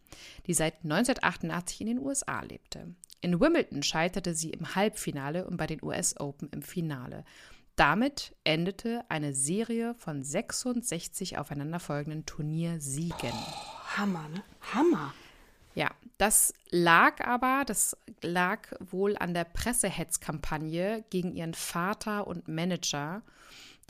die 0.47 0.55
seit 0.55 0.85
1988 0.85 1.81
in 1.83 1.87
den 1.87 1.99
USA 1.99 2.43
lebte. 2.43 2.95
In 3.21 3.41
Wimbledon 3.41 3.83
scheiterte 3.83 4.35
sie 4.35 4.51
im 4.51 4.75
Halbfinale 4.75 5.47
und 5.47 5.57
bei 5.57 5.67
den 5.67 5.83
US 5.83 6.21
Open 6.21 6.51
im 6.51 6.63
Finale. 6.63 7.25
Damit 7.77 8.37
endete 8.45 9.05
eine 9.09 9.35
Serie 9.35 9.95
von 9.95 10.23
66 10.23 11.39
aufeinanderfolgenden 11.39 12.27
Turniersiegen. 12.27 13.33
Hammer, 13.97 14.29
ne? 14.29 14.43
Hammer. 14.73 15.15
Ja, 15.75 15.91
das 16.19 16.55
lag 16.71 17.21
aber, 17.25 17.65
das 17.67 17.97
lag 18.23 18.69
wohl 18.81 19.17
an 19.17 19.35
der 19.35 19.45
Pressehetzkampagne 19.45 21.05
gegen 21.11 21.33
ihren 21.33 21.55
Vater 21.55 22.27
und 22.27 22.49
Manager, 22.49 23.23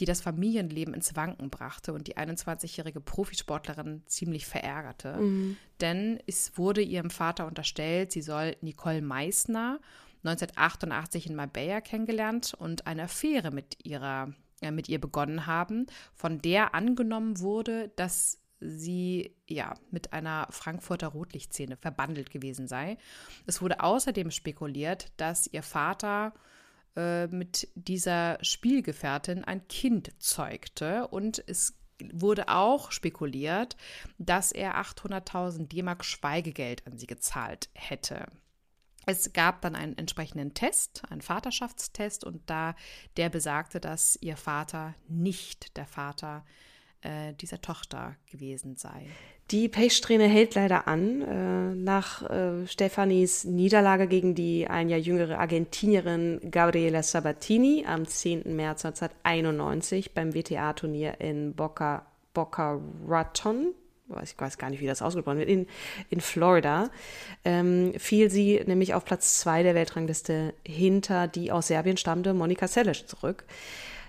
die 0.00 0.06
das 0.06 0.20
Familienleben 0.20 0.94
ins 0.94 1.14
Wanken 1.14 1.50
brachte 1.50 1.92
und 1.92 2.08
die 2.08 2.16
21-jährige 2.16 3.00
Profisportlerin 3.00 4.02
ziemlich 4.06 4.46
verärgerte. 4.46 5.18
Mhm. 5.18 5.56
Denn 5.80 6.18
es 6.26 6.56
wurde 6.56 6.80
ihrem 6.80 7.10
Vater 7.10 7.46
unterstellt, 7.46 8.10
sie 8.12 8.22
soll 8.22 8.56
Nicole 8.60 9.02
Meissner 9.02 9.78
1988 10.24 11.26
in 11.26 11.36
Marbella 11.36 11.80
kennengelernt 11.80 12.54
und 12.58 12.86
eine 12.86 13.04
Affäre 13.04 13.50
mit 13.50 13.84
ihrer 13.84 14.32
äh, 14.62 14.70
mit 14.70 14.88
ihr 14.88 15.00
begonnen 15.00 15.46
haben, 15.46 15.86
von 16.14 16.40
der 16.40 16.74
angenommen 16.74 17.40
wurde, 17.40 17.90
dass 17.96 18.38
sie 18.64 19.36
ja 19.46 19.74
mit 19.90 20.12
einer 20.12 20.46
Frankfurter 20.50 21.08
Rotlichtszene 21.08 21.76
verbandelt 21.76 22.30
gewesen 22.30 22.66
sei. 22.66 22.96
Es 23.46 23.60
wurde 23.60 23.80
außerdem 23.80 24.30
spekuliert, 24.30 25.12
dass 25.16 25.46
ihr 25.46 25.62
Vater 25.62 26.34
äh, 26.96 27.26
mit 27.26 27.68
dieser 27.74 28.38
Spielgefährtin 28.42 29.44
ein 29.44 29.66
Kind 29.68 30.12
zeugte 30.18 31.08
und 31.08 31.42
es 31.46 31.76
wurde 32.12 32.48
auch 32.48 32.90
spekuliert, 32.90 33.76
dass 34.18 34.52
er 34.52 34.76
800.000 34.80 35.68
D-Mark 35.68 36.04
Schweigegeld 36.04 36.86
an 36.86 36.98
sie 36.98 37.06
gezahlt 37.06 37.68
hätte. 37.72 38.26
Es 39.06 39.32
gab 39.32 39.60
dann 39.60 39.74
einen 39.74 39.98
entsprechenden 39.98 40.54
Test, 40.54 41.02
einen 41.10 41.20
Vaterschaftstest, 41.20 42.24
und 42.24 42.48
da 42.48 42.74
der 43.16 43.28
besagte, 43.28 43.80
dass 43.80 44.16
ihr 44.20 44.36
Vater 44.36 44.94
nicht 45.08 45.76
der 45.76 45.86
Vater 45.86 46.44
äh, 47.04 47.32
dieser 47.34 47.60
Tochter 47.60 48.16
gewesen 48.30 48.76
sei. 48.76 49.06
Die 49.50 49.68
Pechsträhne 49.68 50.26
hält 50.26 50.54
leider 50.54 50.88
an. 50.88 51.20
Äh, 51.20 51.74
nach 51.74 52.22
äh, 52.30 52.66
Stefanis 52.66 53.44
Niederlage 53.44 54.06
gegen 54.06 54.34
die 54.34 54.66
ein 54.66 54.88
Jahr 54.88 54.98
jüngere 54.98 55.38
Argentinierin 55.38 56.40
Gabriela 56.50 57.02
Sabatini 57.02 57.84
am 57.86 58.06
10. 58.06 58.56
März 58.56 58.86
1991 58.86 60.14
beim 60.14 60.34
WTA-Turnier 60.34 61.20
in 61.20 61.54
Boca, 61.54 62.06
Boca 62.32 62.80
Raton, 63.06 63.74
ich 64.22 64.38
weiß 64.38 64.58
gar 64.58 64.70
nicht, 64.70 64.80
wie 64.80 64.86
das 64.86 65.02
ausgesprochen 65.02 65.38
wird, 65.38 65.48
in, 65.48 65.66
in 66.10 66.20
Florida, 66.20 66.90
ähm, 67.44 67.92
fiel 67.98 68.30
sie 68.30 68.62
nämlich 68.66 68.94
auf 68.94 69.04
Platz 69.04 69.40
2 69.40 69.62
der 69.62 69.74
Weltrangliste 69.74 70.54
hinter 70.66 71.26
die 71.26 71.52
aus 71.52 71.68
Serbien 71.68 71.96
stammende 71.96 72.34
Monika 72.34 72.66
Seles 72.66 73.06
zurück. 73.06 73.44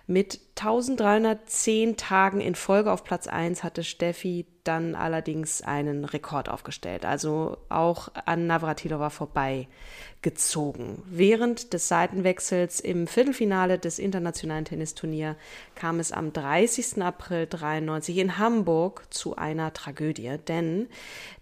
Mit 0.08 0.40
1310 0.58 1.98
Tagen 1.98 2.40
in 2.40 2.54
Folge 2.54 2.92
auf 2.92 3.04
Platz 3.04 3.26
1 3.26 3.64
hatte 3.64 3.84
Steffi 3.84 4.46
dann 4.64 4.94
allerdings 4.94 5.64
einen 5.64 6.06
Rekord 6.06 6.48
aufgestellt, 6.48 7.06
also 7.06 7.58
auch 7.70 8.10
an 8.26 8.46
Navratilova 8.46 9.10
vorbeigezogen. 9.10 11.02
Während 11.10 11.74
des 11.74 11.88
Seitenwechsels 11.88 12.82
im 12.82 13.08
Viertelfinale 13.08 13.80
des 13.80 13.98
internationalen 13.98 14.66
Tennisturniers 14.66 15.38
kam 15.74 16.00
es 16.00 16.12
am 16.12 16.32
30. 16.32 17.02
April 17.02 17.48
93 17.48 18.18
in 18.18 18.38
Hamburg 18.38 19.08
zu 19.10 19.36
einer 19.36 19.74
Tragödie, 19.74 20.38
denn 20.48 20.88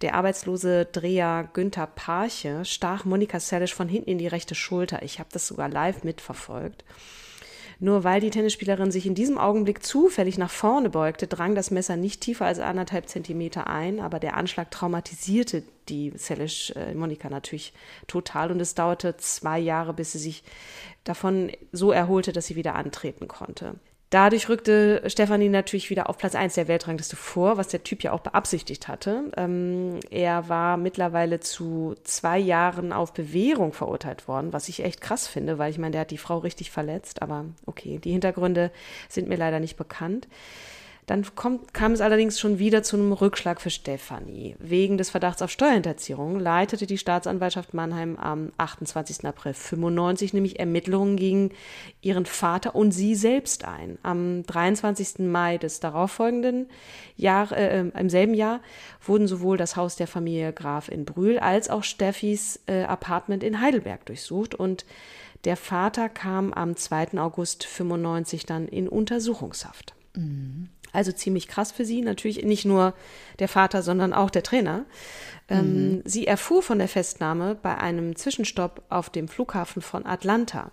der 0.01 0.15
arbeitslose 0.15 0.85
Dreher 0.85 1.49
Günther 1.51 1.87
Parche 1.87 2.63
stach 2.63 3.03
Monika 3.03 3.41
Seles 3.41 3.71
von 3.71 3.89
hinten 3.89 4.11
in 4.11 4.17
die 4.19 4.27
rechte 4.27 4.55
Schulter. 4.55 5.03
Ich 5.03 5.19
habe 5.19 5.29
das 5.33 5.47
sogar 5.47 5.67
live 5.67 6.05
mitverfolgt. 6.05 6.85
Nur 7.83 8.05
weil 8.05 8.21
die 8.21 8.29
Tennisspielerin 8.29 8.91
sich 8.91 9.05
in 9.05 9.13
diesem 9.13 9.37
Augenblick 9.37 9.83
zufällig 9.83 10.37
nach 10.37 10.49
vorne 10.49 10.89
beugte, 10.89 11.27
drang 11.27 11.53
das 11.53 11.69
Messer 11.69 11.97
nicht 11.97 12.21
tiefer 12.21 12.45
als 12.45 12.59
anderthalb 12.59 13.09
Zentimeter 13.09 13.67
ein, 13.67 13.99
aber 13.99 14.21
der 14.21 14.37
Anschlag 14.37 14.71
traumatisierte 14.71 15.63
die 15.89 16.13
Selisch 16.15 16.71
äh, 16.77 16.93
Monika 16.93 17.29
natürlich 17.29 17.73
total 18.07 18.51
und 18.51 18.61
es 18.61 18.73
dauerte 18.73 19.17
zwei 19.17 19.59
Jahre, 19.59 19.93
bis 19.93 20.13
sie 20.13 20.19
sich 20.19 20.45
davon 21.03 21.51
so 21.73 21.91
erholte, 21.91 22.31
dass 22.31 22.47
sie 22.47 22.55
wieder 22.55 22.75
antreten 22.75 23.27
konnte. 23.27 23.75
Dadurch 24.13 24.47
rückte 24.47 25.01
Stefanie 25.07 25.49
natürlich 25.49 25.89
wieder 25.89 26.07
auf 26.07 26.19
Platz 26.19 26.35
1 26.35 26.53
der 26.53 26.67
Weltrangliste 26.67 27.15
vor, 27.15 27.57
was 27.57 27.69
der 27.69 27.83
Typ 27.83 28.03
ja 28.03 28.11
auch 28.11 28.19
beabsichtigt 28.19 28.87
hatte. 28.87 29.31
Ähm, 29.35 30.01
er 30.11 30.49
war 30.49 30.77
mittlerweile 30.77 31.39
zu 31.39 31.95
zwei 32.03 32.37
Jahren 32.37 32.93
auf 32.93 33.13
Bewährung 33.13 33.73
verurteilt 33.73 34.27
worden, 34.27 34.53
was 34.53 34.69
ich 34.69 34.83
echt 34.83 35.01
krass 35.01 35.27
finde, 35.27 35.57
weil 35.57 35.71
ich 35.71 35.79
meine, 35.79 35.93
der 35.93 36.01
hat 36.01 36.11
die 36.11 36.19
Frau 36.19 36.37
richtig 36.37 36.69
verletzt, 36.69 37.23
aber 37.23 37.45
okay, 37.65 37.97
die 37.97 38.11
Hintergründe 38.11 38.69
sind 39.09 39.29
mir 39.29 39.37
leider 39.37 39.59
nicht 39.59 39.77
bekannt. 39.77 40.27
Dann 41.05 41.25
kommt, 41.35 41.73
kam 41.73 41.91
es 41.91 42.01
allerdings 42.01 42.39
schon 42.39 42.59
wieder 42.59 42.81
zu 42.81 42.95
einem 42.95 43.11
Rückschlag 43.11 43.59
für 43.59 43.69
Stefanie. 43.69 44.55
Wegen 44.59 44.97
des 44.97 45.09
Verdachts 45.09 45.41
auf 45.41 45.51
Steuerhinterziehung 45.51 46.39
leitete 46.39 46.87
die 46.87 46.97
Staatsanwaltschaft 46.97 47.73
Mannheim 47.73 48.17
am 48.17 48.51
28. 48.57 49.25
April 49.25 49.53
95 49.53 50.33
nämlich 50.33 50.59
Ermittlungen 50.59 51.17
gegen 51.17 51.51
ihren 52.01 52.25
Vater 52.25 52.75
und 52.75 52.91
sie 52.91 53.15
selbst 53.15 53.65
ein. 53.65 53.97
Am 54.03 54.43
23. 54.43 55.19
Mai 55.19 55.57
des 55.57 55.79
darauffolgenden 55.81 56.67
Jahr, 57.17 57.51
äh, 57.51 57.81
äh, 57.81 57.91
im 57.99 58.09
selben 58.09 58.33
Jahr 58.33 58.61
wurden 59.05 59.27
sowohl 59.27 59.57
das 59.57 59.75
Haus 59.75 59.95
der 59.97 60.07
Familie 60.07 60.53
Graf 60.53 60.87
in 60.87 61.03
Brühl 61.03 61.37
als 61.37 61.69
auch 61.69 61.83
Steffis 61.83 62.61
äh, 62.67 62.83
Apartment 62.83 63.43
in 63.43 63.59
Heidelberg 63.59 64.05
durchsucht 64.05 64.55
und 64.55 64.85
der 65.43 65.57
Vater 65.57 66.07
kam 66.07 66.53
am 66.53 66.77
2. 66.77 67.17
August 67.17 67.65
95 67.65 68.45
dann 68.45 68.69
in 68.69 68.87
Untersuchungshaft. 68.87 69.93
Mhm. 70.15 70.69
Also 70.93 71.11
ziemlich 71.11 71.47
krass 71.49 71.71
für 71.71 71.83
sie. 71.83 72.01
Natürlich 72.01 72.43
nicht 72.45 72.63
nur 72.63 72.93
der 73.39 73.49
Vater, 73.49 73.81
sondern 73.81 74.13
auch 74.13 74.29
der 74.29 74.43
Trainer. 74.43 74.85
Ähm, 75.49 75.95
mhm. 75.95 76.01
Sie 76.05 76.25
erfuhr 76.25 76.63
von 76.63 76.79
der 76.79 76.87
Festnahme 76.87 77.55
bei 77.55 77.77
einem 77.77 78.15
Zwischenstopp 78.15 78.83
auf 78.89 79.09
dem 79.09 79.27
Flughafen 79.27 79.81
von 79.81 80.05
Atlanta. 80.05 80.71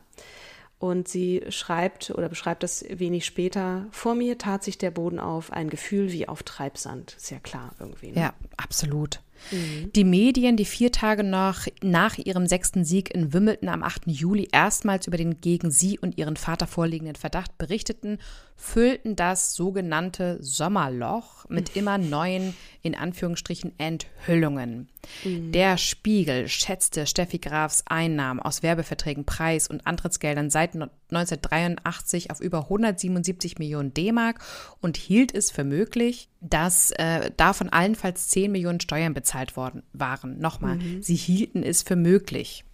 Und 0.79 1.09
sie 1.09 1.43
schreibt 1.51 2.11
oder 2.11 2.29
beschreibt 2.29 2.63
das 2.63 2.85
wenig 2.89 3.27
später. 3.27 3.87
Vor 3.91 4.15
mir 4.15 4.39
tat 4.39 4.65
sich 4.65 4.79
der 4.79 4.91
Boden 4.91 5.19
auf, 5.19 5.53
ein 5.53 5.69
Gefühl 5.69 6.13
wie 6.13 6.27
auf 6.27 6.43
Treibsand. 6.43 7.17
Sehr 7.19 7.41
klar 7.41 7.73
irgendwie. 7.79 8.13
Ne? 8.13 8.21
Ja, 8.21 8.35
absolut. 8.57 9.21
Mhm. 9.51 9.93
Die 9.95 10.05
Medien, 10.05 10.57
die 10.57 10.65
vier 10.65 10.93
Tage 10.93 11.25
noch 11.25 11.67
nach 11.83 12.19
ihrem 12.19 12.47
sechsten 12.47 12.85
Sieg 12.85 13.15
in 13.15 13.33
Wimbledon 13.33 13.69
am 13.69 13.83
8. 13.83 14.03
Juli 14.07 14.49
erstmals 14.53 15.07
über 15.07 15.17
den 15.17 15.41
gegen 15.41 15.71
sie 15.71 15.99
und 15.99 16.19
ihren 16.19 16.37
Vater 16.37 16.67
vorliegenden 16.67 17.17
Verdacht 17.17 17.59
berichteten, 17.59 18.19
füllten 18.57 19.17
das 19.17 19.55
sogenannte 19.55 20.39
Sommerloch 20.41 21.49
mit 21.49 21.77
immer 21.77 21.99
neuen, 21.99 22.55
in 22.83 22.95
Anführungsstrichen, 22.95 23.73
Enthüllungen. 23.79 24.89
Mhm. 25.25 25.53
Der 25.53 25.79
Spiegel 25.79 26.47
schätzte 26.49 27.07
Steffi 27.07 27.39
Grafs 27.39 27.85
Einnahmen 27.87 28.41
aus 28.41 28.63
Werbeverträgen, 28.63 29.25
Preis 29.25 29.69
und 29.69 29.87
Antrittsgeldern 29.87 30.51
seit 30.51 30.75
1983 31.13 32.31
auf 32.31 32.41
über 32.41 32.63
177 32.65 33.59
Millionen 33.59 33.95
D-Mark 33.95 34.41
und 34.81 34.97
hielt 34.97 35.35
es 35.35 35.51
für 35.51 35.65
möglich, 35.65 36.29
dass 36.41 36.91
äh, 36.93 37.31
davon 37.37 37.69
allenfalls 37.69 38.29
10 38.29 38.53
Millionen 38.53 38.81
Steuern 38.81 39.15
bezahlt 39.15 39.57
worden 39.57 39.83
waren. 39.93 40.39
Nochmal, 40.39 40.77
mhm. 40.77 41.03
sie 41.03 41.17
hielten 41.17 41.63
es 41.63 41.83
für 41.83 41.97
möglich. 41.97 42.65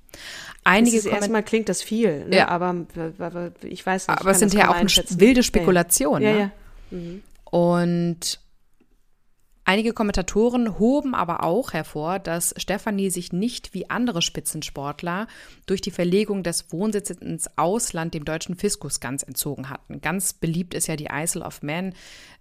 Einige 0.65 1.09
erstmal 1.09 1.43
klingt 1.43 1.69
das 1.69 1.83
viel, 1.83 2.27
ne? 2.27 2.37
ja. 2.37 2.49
aber, 2.49 2.87
aber, 3.19 3.53
ich 3.63 3.85
weiß 3.85 4.09
nicht. 4.09 4.21
Aber 4.21 4.31
es 4.31 4.39
sind 4.39 4.55
ja 4.55 4.71
auch 4.71 4.81
wilde 4.81 5.43
Spekulationen. 5.43 6.23
Ja, 6.23 6.33
ne? 6.33 6.39
ja. 6.39 6.51
Mhm. 6.91 7.23
Und 7.45 8.41
Einige 9.69 9.93
Kommentatoren 9.93 10.79
hoben 10.79 11.17
aber 11.17 11.43
auch 11.43 11.73
hervor, 11.73 12.21
dass 12.21 12.55
Stefanie 12.57 13.11
sich 13.11 13.33
nicht 13.33 13.75
wie 13.75 13.91
andere 13.91 14.23
Spitzensportler 14.23 15.27
durch 15.67 15.81
die 15.81 15.91
Verlegung 15.91 16.45
des 16.45 16.73
Wohnsitzes 16.73 17.17
ins 17.19 17.51
Ausland 17.59 18.15
dem 18.15 18.25
deutschen 18.25 18.55
Fiskus 18.55 19.01
ganz 19.01 19.25
entzogen 19.25 19.69
hatten. 19.69 20.01
Ganz 20.01 20.35
beliebt 20.35 20.73
ist 20.73 20.87
ja 20.87 20.95
die 20.95 21.09
Isle 21.11 21.45
of 21.45 21.63
Man, 21.63 21.95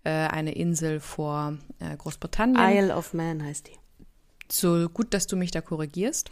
äh, 0.03 0.11
eine 0.11 0.53
Insel 0.53 0.99
vor 0.99 1.57
äh, 1.79 1.97
Großbritannien. 1.97 2.57
Isle 2.59 2.95
of 2.95 3.15
Man 3.15 3.43
heißt 3.43 3.69
die. 3.69 3.84
So 4.51 4.89
gut, 4.89 5.13
dass 5.13 5.27
du 5.27 5.35
mich 5.35 5.51
da 5.51 5.61
korrigierst. 5.61 6.29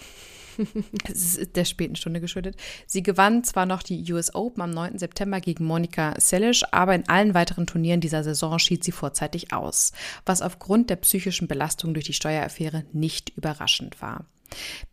es 1.12 1.36
ist 1.36 1.56
der 1.56 1.66
späten 1.66 1.96
Stunde 1.96 2.22
geschuldet. 2.22 2.56
Sie 2.86 3.02
gewann 3.02 3.44
zwar 3.44 3.66
noch 3.66 3.84
die 3.84 4.12
US 4.14 4.36
Open 4.36 4.62
am 4.62 4.72
9. 4.72 5.00
September 5.00 5.42
gegen 5.42 5.66
Monika 5.66 6.14
Seles, 6.20 6.64
aber 6.72 6.96
in 6.96 7.08
allen 7.10 7.34
weiteren 7.34 7.66
Turnieren 7.66 8.02
dieser 8.02 8.24
Saison 8.24 8.60
schied 8.60 8.84
sie 8.84 8.92
vorzeitig 8.92 9.54
aus, 9.54 9.94
was 10.26 10.42
aufgrund 10.42 10.90
der 10.90 10.98
psychischen 10.98 11.48
Belastung 11.48 11.94
durch 11.94 12.06
die 12.06 12.14
Steueraffäre 12.14 12.86
nicht 12.94 13.30
überraschend 13.36 14.02
war. 14.02 14.26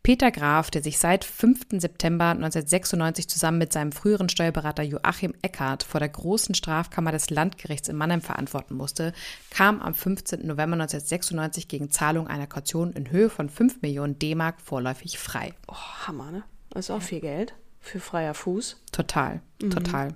Peter 0.03 0.31
Graf, 0.31 0.71
der 0.71 0.81
sich 0.81 0.97
seit 0.97 1.23
5. 1.23 1.79
September 1.79 2.29
1996 2.29 3.27
zusammen 3.27 3.59
mit 3.59 3.71
seinem 3.71 3.91
früheren 3.91 4.29
Steuerberater 4.29 4.83
Joachim 4.83 5.33
Eckert 5.41 5.83
vor 5.83 5.99
der 5.99 6.09
großen 6.09 6.55
Strafkammer 6.55 7.11
des 7.11 7.29
Landgerichts 7.29 7.87
in 7.87 7.95
Mannheim 7.95 8.21
verantworten 8.21 8.75
musste, 8.75 9.13
kam 9.49 9.79
am 9.81 9.93
15. 9.93 10.39
November 10.41 10.75
1996 10.75 11.67
gegen 11.67 11.91
Zahlung 11.91 12.27
einer 12.27 12.47
Kaution 12.47 12.93
in 12.93 13.11
Höhe 13.11 13.29
von 13.29 13.49
5 13.49 13.81
Millionen 13.81 14.17
D-Mark 14.17 14.61
vorläufig 14.61 15.19
frei. 15.19 15.53
Oh, 15.67 15.75
Hammer, 16.07 16.31
ne? 16.31 16.43
Das 16.71 16.85
ist 16.85 16.91
auch 16.91 17.01
viel 17.01 17.19
Geld 17.19 17.53
für 17.79 17.99
freier 17.99 18.33
Fuß. 18.33 18.81
Total, 18.91 19.41
mhm. 19.61 19.71
total. 19.71 20.13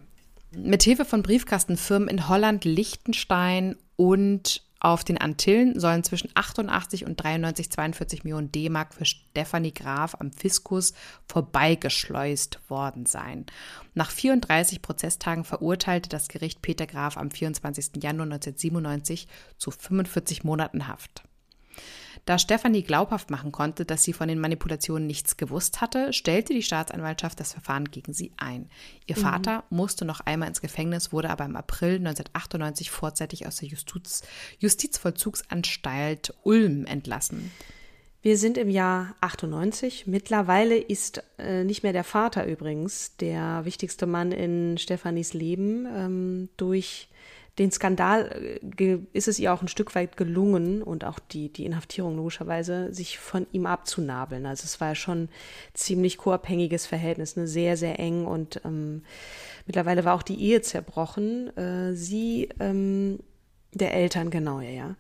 Mithilfe 0.56 1.06
von 1.06 1.22
Briefkastenfirmen 1.22 2.08
in 2.08 2.30
Holland, 2.30 2.64
Liechtenstein 2.64 3.76
und 3.98 4.65
auf 4.86 5.04
den 5.04 5.18
Antillen 5.18 5.80
sollen 5.80 6.04
zwischen 6.04 6.30
88 6.36 7.08
und 7.08 7.16
93, 7.16 7.72
42 7.72 8.24
Millionen 8.24 8.52
D-Mark 8.52 8.94
für 8.94 9.04
Stefanie 9.04 9.74
Graf 9.74 10.16
am 10.20 10.32
Fiskus 10.32 10.94
vorbeigeschleust 11.28 12.60
worden 12.70 13.08
sein. 13.08 13.48
Nach 13.96 14.12
34 14.12 14.84
Prozesstagen 14.84 15.44
verurteilte 15.44 16.08
das 16.08 16.28
Gericht 16.28 16.62
Peter 16.62 16.86
Graf 16.86 17.18
am 17.18 17.32
24. 17.32 18.04
Januar 18.04 18.26
1997 18.26 19.28
zu 19.58 19.72
45 19.72 20.44
Monaten 20.44 20.88
Haft. 20.88 21.24
Da 22.26 22.40
Stefanie 22.40 22.82
glaubhaft 22.82 23.30
machen 23.30 23.52
konnte, 23.52 23.86
dass 23.86 24.02
sie 24.02 24.14
von 24.14 24.28
den 24.28 24.40
Manipulationen 24.40 25.06
nichts 25.06 25.38
gewusst 25.38 25.80
hatte, 25.80 26.12
stellte 26.12 26.54
die 26.54 26.64
Staatsanwaltschaft 26.64 27.40
das 27.40 27.54
Verfahren 27.54 27.86
gegen 27.86 28.14
sie 28.14 28.32
ein. 28.38 28.68
Ihr 29.06 29.16
mhm. 29.16 29.22
Vater 29.22 29.64
musste 29.70 30.06
noch 30.06 30.22
einmal 30.22 30.50
ins 30.50 30.62
Gefängnis, 30.62 31.14
wurde 31.14 31.30
aber 31.30 31.46
im 31.46 31.56
April 31.56 31.98
1998 31.98 32.90
vorzeitig 32.90 33.46
aus 33.46 33.58
der 33.58 33.70
Justiz 33.70 34.24
Justizvollzugsanstalt 34.58 36.34
Ulm 36.42 36.88
entlassen. 36.88 37.52
Wir 38.24 38.40
sind 38.40 38.58
im 38.58 38.72
Jahr 38.72 39.14
98. 39.22 40.08
Mittlerweile 40.08 40.78
ist 40.78 41.22
äh, 41.38 41.64
nicht 41.64 41.84
mehr 41.84 41.94
der 41.94 42.04
Vater 42.04 42.48
übrigens 42.48 43.16
der 43.18 43.66
wichtigste 43.66 44.08
Mann 44.08 44.32
in 44.32 44.80
Stefanis 44.80 45.36
Leben 45.36 45.86
ähm, 45.86 46.50
durch 46.58 47.08
den 47.58 47.72
Skandal 47.72 48.60
äh, 48.80 48.98
ist 49.14 49.28
es 49.28 49.40
ihr 49.40 49.54
auch 49.54 49.62
ein 49.62 49.68
Stück 49.68 49.96
weit 49.96 50.18
gelungen 50.18 50.82
und 50.82 51.06
auch 51.06 51.20
die, 51.20 51.50
die 51.50 51.66
Inhaftierung 51.66 52.18
logischerweise, 52.18 52.94
sich 52.94 53.18
von 53.18 53.48
ihm 53.52 53.66
abzunabeln. 53.66 54.46
Also 54.46 54.66
es 54.66 54.82
war 54.82 54.96
schon 54.96 55.30
ziemlich 55.74 56.18
co-abhängiges 56.18 56.86
Verhältnis, 56.86 57.36
ne? 57.36 57.48
sehr, 57.48 57.78
sehr 57.78 58.00
eng 58.00 58.26
und 58.26 58.62
ähm, 58.66 59.04
mittlerweile 59.66 60.04
war 60.04 60.16
auch 60.16 60.24
die 60.24 60.42
Ehe 60.42 60.62
zerbrochen. 60.62 61.56
Äh, 61.58 61.96
sie, 61.96 62.50
ähm, 62.60 63.20
der 63.74 63.94
Eltern, 63.94 64.30
genau, 64.30 64.60
ja, 64.60 64.70
ja. 64.72 64.96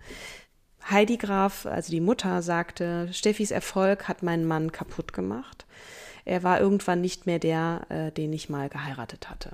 Heidi 0.89 1.17
Graf, 1.17 1.65
also 1.65 1.91
die 1.91 2.01
Mutter, 2.01 2.41
sagte, 2.41 3.09
Steffis 3.11 3.51
Erfolg 3.51 4.07
hat 4.07 4.21
meinen 4.21 4.45
Mann 4.45 4.71
kaputt 4.71 5.13
gemacht. 5.13 5.65
Er 6.25 6.43
war 6.43 6.59
irgendwann 6.59 7.01
nicht 7.01 7.25
mehr 7.25 7.39
der, 7.39 7.85
äh, 7.89 8.11
den 8.11 8.31
ich 8.33 8.49
mal 8.49 8.69
geheiratet 8.69 9.29
hatte. 9.29 9.51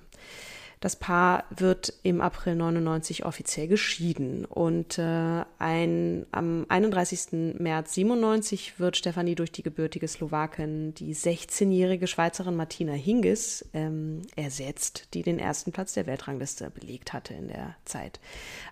Das 0.81 0.95
Paar 0.95 1.43
wird 1.51 1.93
im 2.01 2.21
April 2.21 2.55
99 2.55 3.23
offiziell 3.23 3.67
geschieden 3.67 4.45
und 4.45 4.97
äh, 4.97 5.45
ein, 5.59 6.25
am 6.31 6.65
31. 6.69 7.59
März 7.59 7.93
97 7.93 8.79
wird 8.79 8.97
Stefanie 8.97 9.35
durch 9.35 9.51
die 9.51 9.61
gebürtige 9.61 10.07
Slowakin, 10.07 10.95
die 10.95 11.13
16-jährige 11.13 12.07
Schweizerin 12.07 12.55
Martina 12.55 12.93
Hingis, 12.93 13.63
ähm, 13.75 14.23
ersetzt, 14.35 15.09
die 15.13 15.21
den 15.21 15.37
ersten 15.37 15.71
Platz 15.71 15.93
der 15.93 16.07
Weltrangliste 16.07 16.71
belegt 16.71 17.13
hatte 17.13 17.35
in 17.35 17.49
der 17.49 17.75
Zeit. 17.85 18.19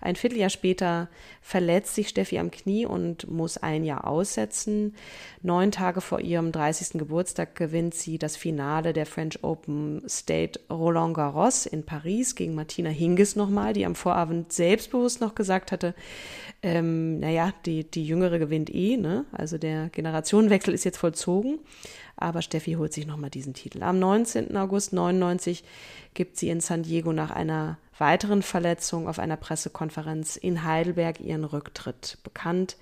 Ein 0.02 0.16
Vierteljahr 0.16 0.50
später 0.50 1.10
verletzt 1.44 1.94
sich 1.94 2.10
Steffi 2.10 2.40
am 2.40 2.50
Knie 2.50 2.88
und 2.88 3.30
muss 3.30 3.60
ein 3.60 3.84
Jahr 3.84 4.08
aussetzen. 4.08 4.96
Neun 5.44 5.70
Tage 5.70 6.02
vor 6.02 6.22
ihrem 6.22 6.52
30. 6.52 6.98
Geburtstag 6.98 7.54
gewinnt 7.54 7.94
sie 7.94 8.18
das 8.18 8.36
Finale 8.36 8.94
der 8.94 9.06
French 9.06 9.44
Open 9.44 10.02
State 10.10 10.60
Roland 10.72 11.14
Garros 11.14 11.68
in 11.68 11.84
Paris 11.84 11.99
Paris 12.00 12.36
gegen 12.36 12.56
Martina 12.56 12.90
Hingis 12.90 13.36
nochmal, 13.36 13.74
die 13.74 13.86
am 13.86 13.94
Vorabend 13.94 14.54
selbstbewusst 14.54 15.20
noch 15.20 15.36
gesagt 15.36 15.74
hatte, 15.74 15.94
ähm, 16.64 17.20
naja, 17.20 17.54
die, 17.66 17.90
die 17.90 18.06
Jüngere 18.06 18.40
gewinnt 18.40 18.74
eh, 18.74 18.96
ne? 18.96 19.26
also 19.34 19.58
der 19.58 19.90
Generationenwechsel 19.90 20.74
ist 20.74 20.86
jetzt 20.86 20.98
vollzogen, 20.98 21.60
aber 22.16 22.42
Steffi 22.42 22.74
holt 22.74 22.94
sich 22.94 23.06
nochmal 23.06 23.30
diesen 23.30 23.54
Titel. 23.54 23.84
Am 23.84 24.00
19. 24.00 24.56
August 24.56 24.94
99 24.94 25.66
gibt 26.14 26.38
sie 26.38 26.50
in 26.50 26.62
San 26.62 26.84
Diego 26.84 27.12
nach 27.12 27.32
einer 27.32 27.78
weiteren 27.98 28.44
Verletzung 28.44 29.10
auf 29.10 29.20
einer 29.20 29.38
Pressekonferenz 29.38 30.38
in 30.38 30.64
Heidelberg 30.64 31.20
ihren 31.20 31.44
Rücktritt 31.44 32.18
bekannt. 32.24 32.78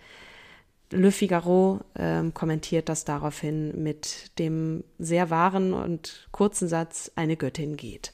Le 0.91 1.11
Figaro 1.11 1.79
ähm, 1.97 2.35
kommentiert 2.35 2.87
das 2.87 3.03
daraufhin 3.03 3.81
mit 3.81 4.37
dem 4.37 4.83
sehr 4.99 5.31
wahren 5.31 5.73
und 5.73 6.27
kurzen 6.31 6.67
Satz, 6.67 7.11
eine 7.15 7.35
Göttin 7.35 7.77
geht. 7.77 8.13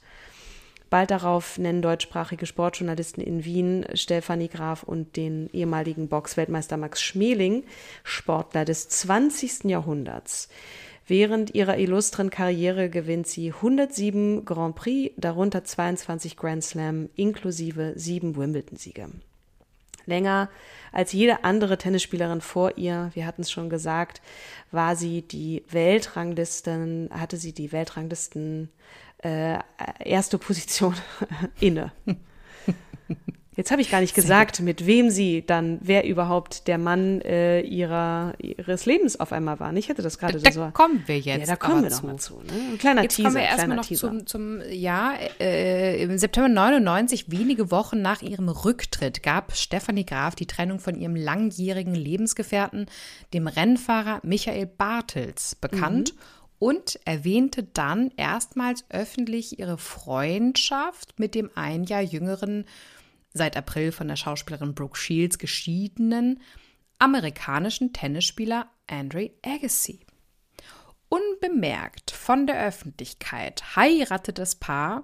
Bald 0.93 1.09
darauf 1.09 1.57
nennen 1.57 1.81
deutschsprachige 1.81 2.45
Sportjournalisten 2.45 3.23
in 3.23 3.43
Wien 3.43 3.83
Stefanie 3.95 4.47
Graf 4.47 4.83
und 4.83 5.17
den 5.17 5.49
ehemaligen 5.51 6.07
Boxweltmeister 6.07 6.77
Max 6.77 7.01
Schmeling 7.01 7.63
Sportler 8.03 8.63
des 8.63 8.89
20. 8.89 9.63
Jahrhunderts. 9.63 10.49
Während 11.07 11.55
ihrer 11.55 11.79
illustren 11.79 12.29
Karriere 12.29 12.91
gewinnt 12.91 13.25
sie 13.25 13.51
107 13.53 14.45
Grand 14.45 14.75
Prix, 14.75 15.15
darunter 15.17 15.63
22 15.63 16.37
Grand 16.37 16.63
Slam 16.63 17.09
inklusive 17.15 17.93
sieben 17.95 18.35
Wimbledon-Siege. 18.35 19.09
Länger 20.05 20.47
als 20.91 21.11
jede 21.11 21.43
andere 21.43 21.79
Tennisspielerin 21.79 22.41
vor 22.41 22.77
ihr, 22.77 23.09
wir 23.15 23.25
hatten 23.25 23.41
es 23.41 23.49
schon 23.49 23.71
gesagt, 23.71 24.21
war 24.69 24.95
sie 24.95 25.23
die 25.23 25.63
Weltranglisten, 25.71 27.09
hatte 27.11 27.37
sie 27.37 27.53
die 27.53 27.71
Weltranglisten 27.71 28.69
äh, 29.23 29.59
erste 30.03 30.37
Position 30.37 30.95
inne. 31.59 31.91
Jetzt 33.55 33.69
habe 33.69 33.81
ich 33.81 33.91
gar 33.91 34.01
nicht 34.01 34.15
gesagt, 34.15 34.61
mit 34.61 34.87
wem 34.87 35.11
sie 35.11 35.45
dann, 35.45 35.77
wer 35.81 36.05
überhaupt 36.05 36.67
der 36.67 36.79
Mann 36.79 37.21
äh, 37.21 37.61
ihrer, 37.61 38.33
ihres 38.39 38.87
Lebens 38.87 39.19
auf 39.19 39.31
einmal 39.31 39.59
war. 39.59 39.71
Ich 39.75 39.89
hätte 39.89 40.01
das 40.01 40.17
gerade 40.17 40.39
da, 40.39 40.51
so. 40.51 40.61
Da 40.61 40.71
kommen 40.71 41.03
wir 41.05 41.19
jetzt. 41.19 41.41
Ja, 41.41 41.45
da 41.45 41.55
kommen 41.55 41.83
wir 41.83 41.91
zu. 41.91 42.05
mal 42.05 42.17
zu. 42.17 42.33
Ne? 42.39 42.71
Ein 42.71 42.77
kleiner 42.79 43.03
jetzt 43.03 43.15
Teaser. 43.15 43.29
Kommen 43.29 43.41
wir 43.41 43.43
erstmal 43.43 43.77
noch 43.77 43.85
zum, 43.85 44.25
zum 44.25 44.61
ja, 44.71 45.13
äh, 45.39 46.01
im 46.01 46.17
September 46.17 46.49
99, 46.49 47.29
wenige 47.29 47.69
Wochen 47.69 48.01
nach 48.01 48.23
ihrem 48.23 48.49
Rücktritt, 48.49 49.21
gab 49.21 49.55
Stefanie 49.55 50.05
Graf 50.05 50.33
die 50.33 50.47
Trennung 50.47 50.79
von 50.79 50.95
ihrem 50.95 51.15
langjährigen 51.15 51.93
Lebensgefährten, 51.93 52.87
dem 53.35 53.45
Rennfahrer 53.45 54.19
Michael 54.23 54.65
Bartels, 54.65 55.55
bekannt. 55.55 56.13
Mhm 56.15 56.19
und 56.63 56.97
erwähnte 57.03 57.63
dann 57.63 58.11
erstmals 58.15 58.85
öffentlich 58.87 59.59
ihre 59.59 59.77
Freundschaft 59.77 61.19
mit 61.19 61.35
dem 61.35 61.51
ein 61.55 61.83
Jahr 61.83 62.01
jüngeren, 62.01 62.63
seit 63.33 63.57
April 63.57 63.91
von 63.91 64.07
der 64.07 64.15
Schauspielerin 64.15 64.73
Brooke 64.73 64.97
Shields 64.97 65.39
geschiedenen, 65.39 66.39
amerikanischen 66.99 67.91
Tennisspieler 67.91 68.71
Andre 68.87 69.31
Agassi. 69.45 70.02
Unbemerkt 71.13 72.09
von 72.09 72.47
der 72.47 72.59
Öffentlichkeit 72.59 73.75
heiratet 73.75 74.39
das 74.39 74.55
Paar 74.55 75.03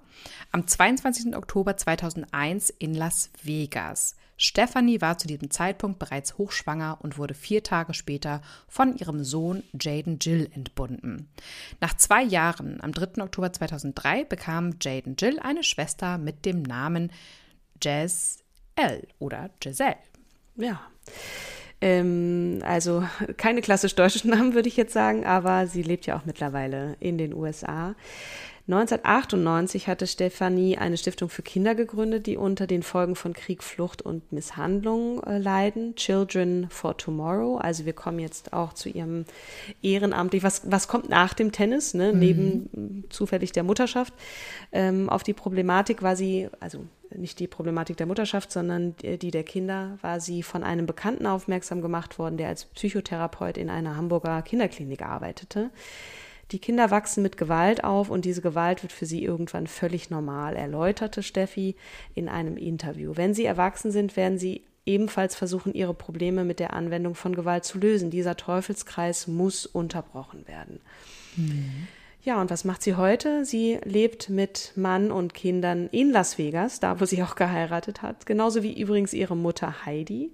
am 0.52 0.66
22. 0.66 1.36
Oktober 1.36 1.78
2001 1.78 2.72
in 2.72 2.96
Las 2.96 3.30
Vegas. 3.44 4.16
Stephanie 4.36 5.02
war 5.02 5.20
zu 5.20 5.28
diesem 5.28 5.52
Zeitpunkt 5.52 6.00
bereits 6.00 6.40
hochschwanger 6.40 6.98
und 7.04 7.20
wurde 7.20 7.36
vier 7.36 7.62
Tage 7.62 7.94
später 7.94 8.42
von 8.68 8.96
ihrem 8.98 9.24
Sohn 9.24 9.62
Jaden 9.80 10.18
Jill 10.20 10.50
entbunden. 10.52 11.30
Nach 11.80 11.96
zwei 11.96 12.24
Jahren, 12.24 12.82
am 12.82 12.92
3. 12.92 13.22
Oktober 13.22 13.54
2003, 13.54 14.24
bekam 14.24 14.78
Jaden 14.82 15.16
Jill 15.16 15.38
eine 15.38 15.64
Schwester 15.64 16.18
mit 16.18 16.44
dem 16.44 16.64
Namen 16.64 17.12
Jazz 17.84 18.40
L 18.74 19.08
oder 19.20 19.52
Giselle. 19.60 19.98
Ja. 20.56 20.82
Ähm, 21.82 22.60
also 22.64 23.04
keine 23.38 23.62
klassisch 23.62 23.96
deutschen 23.96 24.32
Namen, 24.32 24.54
würde 24.54 24.68
ich 24.68 24.78
jetzt 24.78 24.94
sagen, 24.94 25.26
aber 25.26 25.68
sie 25.68 25.84
lebt 25.84 26.06
ja 26.06 26.18
auch 26.18 26.26
mittlerweile 26.26 26.96
in 27.00 27.18
den 27.18 27.34
USA. 27.34 27.96
1998 28.70 29.88
hatte 29.88 30.06
Stefanie 30.06 30.78
eine 30.78 30.96
Stiftung 30.96 31.30
für 31.30 31.42
Kinder 31.42 31.74
gegründet, 31.74 32.28
die 32.28 32.38
unter 32.38 32.68
den 32.68 32.84
Folgen 32.84 33.16
von 33.16 33.34
Krieg, 33.34 33.64
Flucht 33.64 34.04
und 34.04 34.32
Misshandlung 34.32 35.24
äh, 35.24 35.40
leiden. 35.40 35.96
Children 35.96 36.68
for 36.70 36.96
Tomorrow. 36.96 37.58
Also 37.58 37.86
wir 37.86 37.94
kommen 37.94 38.20
jetzt 38.20 38.54
auch 38.54 38.74
zu 38.74 38.88
ihrem 38.88 39.26
ehrenamtlich. 39.82 40.44
Was, 40.44 40.70
was 40.70 40.88
kommt 40.88 41.10
nach 41.10 41.34
dem 41.34 41.52
Tennis, 41.52 41.96
ne? 41.96 42.14
Mhm. 42.14 42.20
neben 42.20 43.04
zufällig 43.10 43.54
der 43.54 43.64
Mutterschaft? 43.64 44.14
Ähm, 44.72 45.10
auf 45.10 45.24
die 45.24 45.34
Problematik 45.34 46.04
war 46.04 46.16
sie, 46.16 46.48
also 46.60 46.86
nicht 47.16 47.40
die 47.40 47.48
Problematik 47.48 47.98
der 47.98 48.06
Mutterschaft, 48.06 48.52
sondern 48.52 48.96
die 48.98 49.32
der 49.32 49.44
Kinder, 49.44 49.98
war 50.02 50.20
sie 50.20 50.44
von 50.44 50.64
einem 50.64 50.86
Bekannten 50.86 51.26
aufmerksam 51.26 51.82
gemacht 51.82 52.20
worden, 52.20 52.38
der 52.38 52.50
als 52.50 52.66
Psychotherapeut 52.66 53.58
in 53.58 53.70
einer 53.70 53.96
Hamburger 53.96 54.42
Kinderklinik 54.42 55.02
arbeitete. 55.02 55.72
Die 56.52 56.60
Kinder 56.60 56.90
wachsen 56.90 57.22
mit 57.22 57.38
Gewalt 57.38 57.84
auf 57.84 58.10
und 58.10 58.26
diese 58.26 58.42
Gewalt 58.42 58.82
wird 58.82 58.92
für 58.92 59.06
sie 59.06 59.24
irgendwann 59.24 59.68
völlig 59.68 60.10
normal, 60.10 60.56
erläuterte 60.56 61.22
Steffi 61.22 61.76
in 62.16 62.28
einem 62.28 62.58
Interview. 62.58 63.14
Wenn 63.16 63.36
sie 63.36 63.46
erwachsen 63.46 63.92
sind, 63.92 64.18
werden 64.18 64.40
sie 64.40 64.64
ebenfalls 64.86 65.36
versuchen, 65.36 65.76
ihre 65.76 65.94
Probleme 65.94 66.44
mit 66.44 66.60
der 66.60 66.74
Anwendung 66.74 67.14
von 67.14 67.36
Gewalt 67.36 67.66
zu 67.66 67.78
lösen. 67.78 68.10
Dieser 68.10 68.36
Teufelskreis 68.36 69.28
muss 69.28 69.68
unterbrochen 69.68 70.48
werden. 70.48 70.80
Mhm. 71.36 71.88
Ja, 72.22 72.42
und 72.42 72.50
was 72.50 72.66
macht 72.66 72.84
sie 72.84 72.96
heute? 72.96 73.46
Sie 73.46 73.80
lebt 73.86 74.30
mit 74.30 74.74
Mann 74.76 75.10
und 75.10 75.34
Kindern 75.34 75.88
in 75.92 76.12
Las 76.12 76.38
Vegas, 76.38 76.82
da 76.82 77.00
wo 77.00 77.06
sie 77.06 77.24
auch 77.24 77.36
geheiratet 77.36 78.02
hat, 78.02 78.26
genauso 78.26 78.62
wie 78.62 78.80
übrigens 78.80 79.14
ihre 79.14 79.38
Mutter 79.38 79.86
Heidi. 79.86 80.34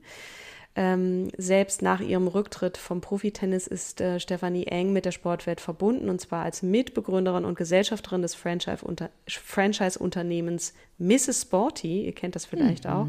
Ähm, 0.77 1.29
selbst 1.37 1.81
nach 1.83 2.01
ihrem 2.01 2.27
Rücktritt 2.27 2.77
vom 2.77 2.99
Profitennis 2.99 3.65
ist 3.65 4.01
äh, 4.01 4.19
Stefanie 4.19 4.65
eng 4.65 4.91
mit 4.91 5.05
der 5.05 5.11
Sportwelt 5.11 5.61
verbunden 5.61 6.09
und 6.09 6.19
zwar 6.19 6.43
als 6.43 6.63
Mitbegründerin 6.63 7.45
und 7.45 7.57
Gesellschafterin 7.57 8.21
des 8.21 8.35
Franchise-Unternehmens 8.35 10.73
Mrs. 10.97 11.41
Sporty, 11.41 12.05
ihr 12.05 12.13
kennt 12.13 12.35
das 12.35 12.45
vielleicht 12.45 12.85
mhm. 12.85 12.91
auch, 12.91 13.07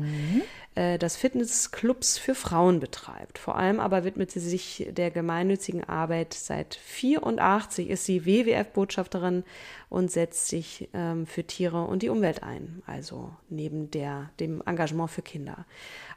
äh, 0.75 0.99
das 0.99 1.17
Fitnessclubs 1.17 2.19
für 2.19 2.35
Frauen 2.35 2.81
betreibt. 2.81 3.39
Vor 3.39 3.57
allem 3.57 3.79
aber 3.79 4.05
widmet 4.05 4.31
sie 4.31 4.41
sich 4.41 4.89
der 4.91 5.11
gemeinnützigen 5.11 5.85
Arbeit. 5.85 6.35
Seit 6.35 6.75
84 6.75 7.89
ist 7.89 8.05
sie 8.05 8.27
WWF-Botschafterin 8.27 9.45
und 9.89 10.11
setzt 10.11 10.49
sich 10.49 10.89
ähm, 10.93 11.27
für 11.27 11.45
Tiere 11.45 11.85
und 11.85 12.03
die 12.03 12.09
Umwelt 12.09 12.43
ein, 12.43 12.83
also 12.87 13.31
neben 13.49 13.91
der, 13.91 14.31
dem 14.41 14.63
Engagement 14.67 15.11
für 15.11 15.23
Kinder. 15.23 15.65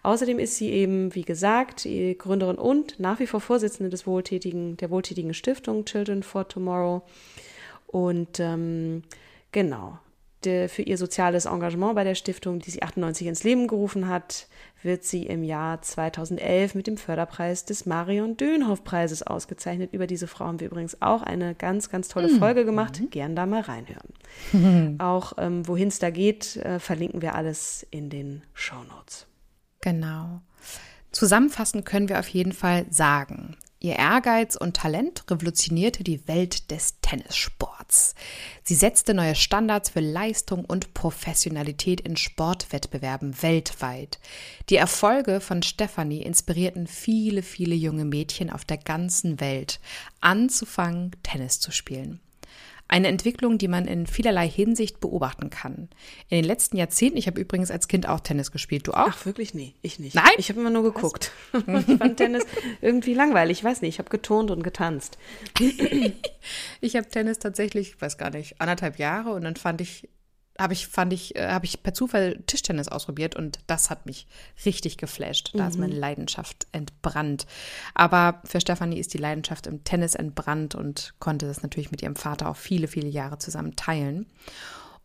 Außerdem 0.01 0.39
ist 0.39 0.58
sie 0.58 0.71
eben, 0.71 1.13
wie 1.13 1.23
gesagt, 1.23 1.84
Gründerin 1.84 2.58
und 2.58 2.99
nach 2.99 3.19
wie 3.19 3.27
vor 3.27 3.41
Vorsitzende 3.41 3.89
des 3.89 4.08
wohltätigen, 4.08 4.75
der 4.77 4.89
wohltätigen 4.89 5.34
Stiftung 5.34 5.86
Children 5.86 6.23
for 6.23 6.47
Tomorrow. 6.47 7.03
Und 7.88 8.39
ähm, 8.39 9.03
genau, 9.51 9.99
de, 10.45 10.67
für 10.67 10.82
ihr 10.82 10.97
soziales 10.97 11.45
Engagement 11.45 11.95
bei 11.95 12.04
der 12.04 12.15
Stiftung, 12.15 12.60
die 12.60 12.71
sie 12.71 12.82
98 12.82 13.28
ins 13.28 13.43
Leben 13.43 13.67
gerufen 13.67 14.08
hat, 14.08 14.47
wird 14.82 15.04
sie 15.04 15.25
im 15.25 15.43
Jahr 15.43 15.82
2011 15.82 16.75
mit 16.75 16.88
dem 16.88 16.97
Förderpreis 16.97 17.65
des 17.65 17.86
Marion 17.86 18.38
Dönhoff 18.38 18.84
Preises 18.84 19.23
ausgezeichnet. 19.23 19.93
Über 19.93 20.08
diese 20.08 20.28
Frau 20.28 20.45
haben 20.45 20.60
wir 20.60 20.67
übrigens 20.67 21.02
auch 21.02 21.21
eine 21.21 21.56
ganz, 21.56 21.89
ganz 21.89 22.08
tolle 22.08 22.30
mhm. 22.30 22.39
Folge 22.39 22.65
gemacht. 22.65 23.02
Mhm. 23.02 23.10
Gern 23.10 23.36
da 23.36 23.45
mal 23.45 23.62
reinhören. 23.62 24.97
auch 24.99 25.34
ähm, 25.38 25.67
wohin 25.67 25.89
es 25.89 25.99
da 25.99 26.10
geht, 26.10 26.56
äh, 26.58 26.80
verlinken 26.80 27.21
wir 27.21 27.36
alles 27.36 27.86
in 27.91 28.10
den 28.10 28.43
Show 28.54 28.84
Notes. 28.89 29.28
Genau. 29.82 30.41
Zusammenfassend 31.12 31.86
können 31.86 32.08
wir 32.08 32.19
auf 32.19 32.28
jeden 32.28 32.54
Fall 32.54 32.86
sagen, 32.89 33.58
Ihr 33.81 33.95
Ehrgeiz 33.95 34.57
und 34.57 34.75
Talent 34.75 35.23
revolutionierte 35.31 36.03
die 36.03 36.27
Welt 36.27 36.69
des 36.69 36.99
Tennissports. 37.01 38.13
Sie 38.63 38.75
setzte 38.75 39.13
neue 39.13 39.35
Standards 39.35 39.89
für 39.89 40.01
Leistung 40.01 40.65
und 40.65 40.93
Professionalität 40.93 42.01
in 42.01 42.17
Sportwettbewerben 42.17 43.41
weltweit. 43.41 44.19
Die 44.69 44.75
Erfolge 44.75 45.39
von 45.39 45.63
Stephanie 45.63 46.23
inspirierten 46.23 46.87
viele, 46.87 47.41
viele 47.41 47.75
junge 47.75 48.03
Mädchen 48.03 48.49
auf 48.49 48.65
der 48.65 48.77
ganzen 48.77 49.39
Welt, 49.39 49.79
anzufangen, 50.19 51.11
Tennis 51.23 51.61
zu 51.61 51.71
spielen. 51.71 52.19
Eine 52.89 53.08
Entwicklung, 53.08 53.60
die 53.60 53.67
man 53.67 53.86
in 53.86 54.08
vielerlei 54.08 54.49
Hinsicht 54.49 54.99
beobachten 54.99 55.49
kann. 55.49 55.89
In 56.28 56.38
den 56.38 56.43
letzten 56.43 56.75
Jahrzehnten, 56.75 57.17
ich 57.17 57.28
habe 57.28 57.39
übrigens 57.39 57.69
als 57.69 57.88
Kind 57.88 58.10
auch 58.10 58.19
Tennis 58.19 58.52
gespielt. 58.52 58.88
Du 58.88 58.93
auch? 58.93 59.08
Ach, 59.10 59.25
wirklich? 59.25 59.54
Nee, 59.54 59.75
ich 59.84 59.99
nicht. 59.99 60.15
Nein? 60.15 60.32
Ich 60.38 60.49
habe 60.49 60.60
immer 60.60 60.71
nur 60.71 60.84
geguckt. 60.84 61.32
ich 61.54 61.97
fand 61.97 62.17
Tennis 62.17 62.45
irgendwie 62.82 63.13
langweilig. 63.13 63.60
Ich 63.60 63.63
weiß 63.63 63.82
nicht, 63.82 63.95
ich 63.95 63.99
habe 63.99 64.10
geturnt 64.10 64.49
und 64.52 64.63
getanzt. 64.63 65.17
ich 66.82 66.95
habe 66.95 67.08
Tennis 67.08 67.39
tatsächlich, 67.39 67.89
ich 67.89 68.02
weiß 68.02 68.17
gar 68.17 68.32
nicht, 68.32 68.60
anderthalb 68.60 68.97
Jahre 68.97 69.34
und 69.34 69.43
dann 69.43 69.56
fand 69.56 69.82
ich 69.82 70.10
habe 70.60 70.74
ich, 70.74 70.88
fand 70.88 71.13
ich, 71.13 71.36
äh, 71.36 71.48
habe 71.48 71.65
ich 71.65 71.82
per 71.82 71.93
Zufall 71.93 72.39
Tischtennis 72.45 72.89
ausprobiert 72.89 73.36
und 73.36 73.60
das 73.67 73.89
hat 73.89 74.06
mich 74.06 74.28
richtig 74.65 74.98
geflasht. 74.98 75.52
Da 75.54 75.63
mhm. 75.63 75.69
ist 75.69 75.80
meine. 75.80 76.00
Leidenschaft 76.00 76.67
entbrannt. 76.72 77.48
Aber 77.93 78.41
für 78.45 78.62
Stefanie 78.62 79.00
ist 79.00 79.13
die 79.13 79.17
Leidenschaft 79.17 79.67
im 79.67 79.84
Tennis 79.84 80.15
entbrannt 80.15 80.76
und 80.76 81.13
konnte 81.19 81.48
das 81.48 81.63
natürlich 81.63 81.91
mit 81.91 82.02
ihrem 82.02 82.15
Vater 82.15 82.50
auch 82.50 82.56
viele, 82.56 82.88
viele 82.88 83.10
Jahre 83.10 83.39
zusammen 83.39 83.76
teilen. 83.76 84.28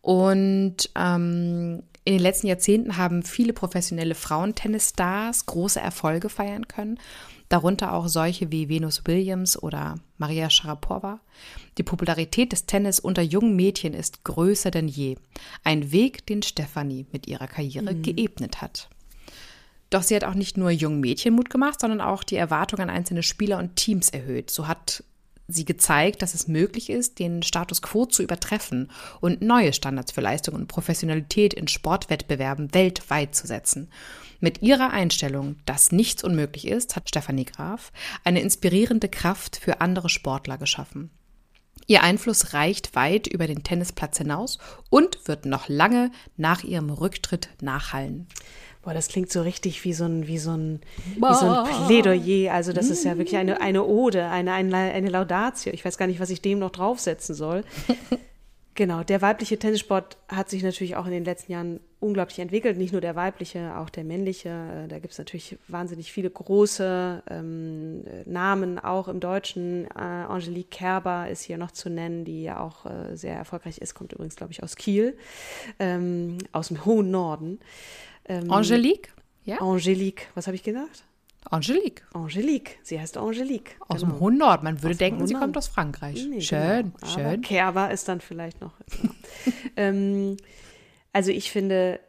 Und 0.01 0.89
ähm, 0.95 1.83
in 2.03 2.13
den 2.13 2.21
letzten 2.21 2.47
Jahrzehnten 2.47 2.97
haben 2.97 3.23
viele 3.23 3.53
professionelle 3.53 4.13
Frauentennisstars 4.13 5.47
große 5.47 5.79
Erfolge 5.79 6.29
feiern 6.29 6.67
können 6.67 6.99
darunter 7.49 7.93
auch 7.93 8.07
solche 8.07 8.51
wie 8.51 8.69
Venus 8.69 9.03
Williams 9.05 9.61
oder 9.61 9.95
Maria 10.17 10.49
Sharapova. 10.49 11.19
Die 11.77 11.83
Popularität 11.83 12.51
des 12.51 12.65
Tennis 12.65 12.99
unter 12.99 13.21
jungen 13.21 13.55
Mädchen 13.55 13.93
ist 13.93 14.23
größer 14.23 14.71
denn 14.71 14.87
je. 14.87 15.17
Ein 15.63 15.91
Weg, 15.91 16.25
den 16.25 16.41
Stefanie 16.41 17.05
mit 17.11 17.27
ihrer 17.27 17.47
Karriere 17.47 17.93
mhm. 17.93 18.01
geebnet 18.01 18.61
hat. 18.61 18.89
Doch 19.89 20.03
sie 20.03 20.15
hat 20.15 20.23
auch 20.23 20.33
nicht 20.33 20.57
nur 20.57 20.71
jungen 20.71 20.99
Mädchen 20.99 21.35
Mut 21.35 21.49
gemacht, 21.49 21.79
sondern 21.79 22.01
auch 22.01 22.23
die 22.23 22.35
Erwartungen 22.35 22.89
an 22.89 22.95
einzelne 22.95 23.23
Spieler 23.23 23.59
und 23.59 23.75
Teams 23.75 24.09
erhöht. 24.09 24.49
So 24.49 24.67
hat 24.67 25.03
sie 25.47 25.65
gezeigt, 25.65 26.21
dass 26.21 26.33
es 26.33 26.47
möglich 26.47 26.89
ist, 26.89 27.19
den 27.19 27.43
Status 27.43 27.81
quo 27.81 28.05
zu 28.05 28.23
übertreffen 28.23 28.91
und 29.21 29.41
neue 29.41 29.73
Standards 29.73 30.11
für 30.11 30.21
Leistung 30.21 30.55
und 30.55 30.67
Professionalität 30.67 31.53
in 31.53 31.67
Sportwettbewerben 31.67 32.73
weltweit 32.73 33.35
zu 33.35 33.47
setzen. 33.47 33.89
Mit 34.39 34.61
ihrer 34.61 34.91
Einstellung, 34.91 35.57
dass 35.65 35.91
nichts 35.91 36.23
unmöglich 36.23 36.67
ist, 36.67 36.95
hat 36.95 37.09
Stefanie 37.09 37.45
Graf 37.45 37.91
eine 38.23 38.41
inspirierende 38.41 39.09
Kraft 39.09 39.55
für 39.57 39.81
andere 39.81 40.09
Sportler 40.09 40.57
geschaffen. 40.57 41.09
Ihr 41.87 42.01
Einfluss 42.01 42.53
reicht 42.53 42.95
weit 42.95 43.27
über 43.27 43.47
den 43.47 43.63
Tennisplatz 43.63 44.17
hinaus 44.17 44.57
und 44.89 45.27
wird 45.27 45.45
noch 45.45 45.69
lange 45.69 46.11
nach 46.35 46.63
ihrem 46.63 46.89
Rücktritt 46.89 47.49
nachhallen. 47.61 48.27
Boah, 48.85 48.93
das 48.93 49.07
klingt 49.07 49.31
so 49.31 49.41
richtig 49.41 49.83
wie 49.83 49.93
so 49.93 50.05
ein, 50.05 50.27
wie 50.27 50.37
so 50.37 50.51
ein, 50.51 50.79
wie 51.15 51.33
so 51.33 51.49
ein 51.49 51.87
Plädoyer. 51.87 52.53
Also 52.53 52.71
das 52.71 52.91
ist 52.91 53.03
ja 53.03 53.17
wirklich 53.17 53.35
eine, 53.35 53.59
eine 53.59 53.83
Ode, 53.83 54.27
eine, 54.27 54.53
eine, 54.53 54.77
eine 54.77 55.09
Laudatio. 55.09 55.73
Ich 55.73 55.83
weiß 55.83 55.97
gar 55.97 56.05
nicht, 56.05 56.19
was 56.19 56.29
ich 56.29 56.41
dem 56.41 56.59
noch 56.59 56.71
draufsetzen 56.71 57.33
soll. 57.35 57.63
Genau, 58.77 59.03
der 59.03 59.21
weibliche 59.21 59.57
Tennissport 59.57 60.17
hat 60.27 60.49
sich 60.49 60.61
natürlich 60.61 60.97
auch 60.97 61.05
in 61.05 61.13
den 61.13 61.23
letzten 61.23 61.53
Jahren 61.53 61.79
unglaublich 62.01 62.39
entwickelt. 62.39 62.77
Nicht 62.77 62.91
nur 62.91 62.99
der 62.99 63.15
weibliche, 63.15 63.77
auch 63.77 63.89
der 63.89 64.03
männliche. 64.03 64.49
Äh, 64.49 64.87
da 64.89 64.99
gibt 64.99 65.13
es 65.13 65.17
natürlich 65.17 65.57
wahnsinnig 65.69 66.11
viele 66.11 66.29
große 66.29 67.23
ähm, 67.29 68.03
Namen, 68.25 68.77
auch 68.77 69.07
im 69.07 69.21
Deutschen. 69.21 69.85
Äh, 69.95 69.99
Angelique 69.99 70.71
Kerber 70.71 71.29
ist 71.29 71.43
hier 71.43 71.57
noch 71.57 71.71
zu 71.71 71.89
nennen, 71.89 72.25
die 72.25 72.43
ja 72.43 72.59
auch 72.59 72.85
äh, 72.85 73.15
sehr 73.15 73.37
erfolgreich 73.37 73.77
ist, 73.77 73.95
kommt 73.95 74.11
übrigens, 74.11 74.35
glaube 74.35 74.51
ich, 74.51 74.61
aus 74.61 74.75
Kiel, 74.75 75.17
ähm, 75.79 76.37
aus 76.51 76.67
dem 76.67 76.83
hohen 76.83 77.11
Norden. 77.11 77.59
Ähm, 78.27 78.51
Angelique? 78.51 79.13
Ja. 79.43 79.61
Angelique, 79.61 80.27
was 80.33 80.47
habe 80.47 80.55
ich 80.55 80.63
gesagt? 80.63 81.03
Angelique. 81.49 82.03
Angelique. 82.13 82.79
Sie 82.81 82.99
heißt 82.99 83.17
Angelique. 83.17 83.77
Aus 83.87 84.01
genau. 84.01 84.29
dem 84.29 84.37
Nord. 84.37 84.63
Man 84.63 84.81
würde 84.81 84.93
aus 84.93 84.97
denken, 84.97 85.27
sie 85.27 85.35
kommt 85.35 85.57
aus 85.57 85.67
Frankreich. 85.67 86.25
Nee, 86.27 86.41
schön, 86.41 86.93
genau. 86.99 87.13
schön. 87.13 87.41
Kerber 87.41 87.91
ist 87.91 88.07
dann 88.07 88.19
vielleicht 88.19 88.61
noch. 88.61 88.73
ähm, 89.75 90.37
also 91.13 91.31
ich 91.31 91.51
finde, 91.51 91.99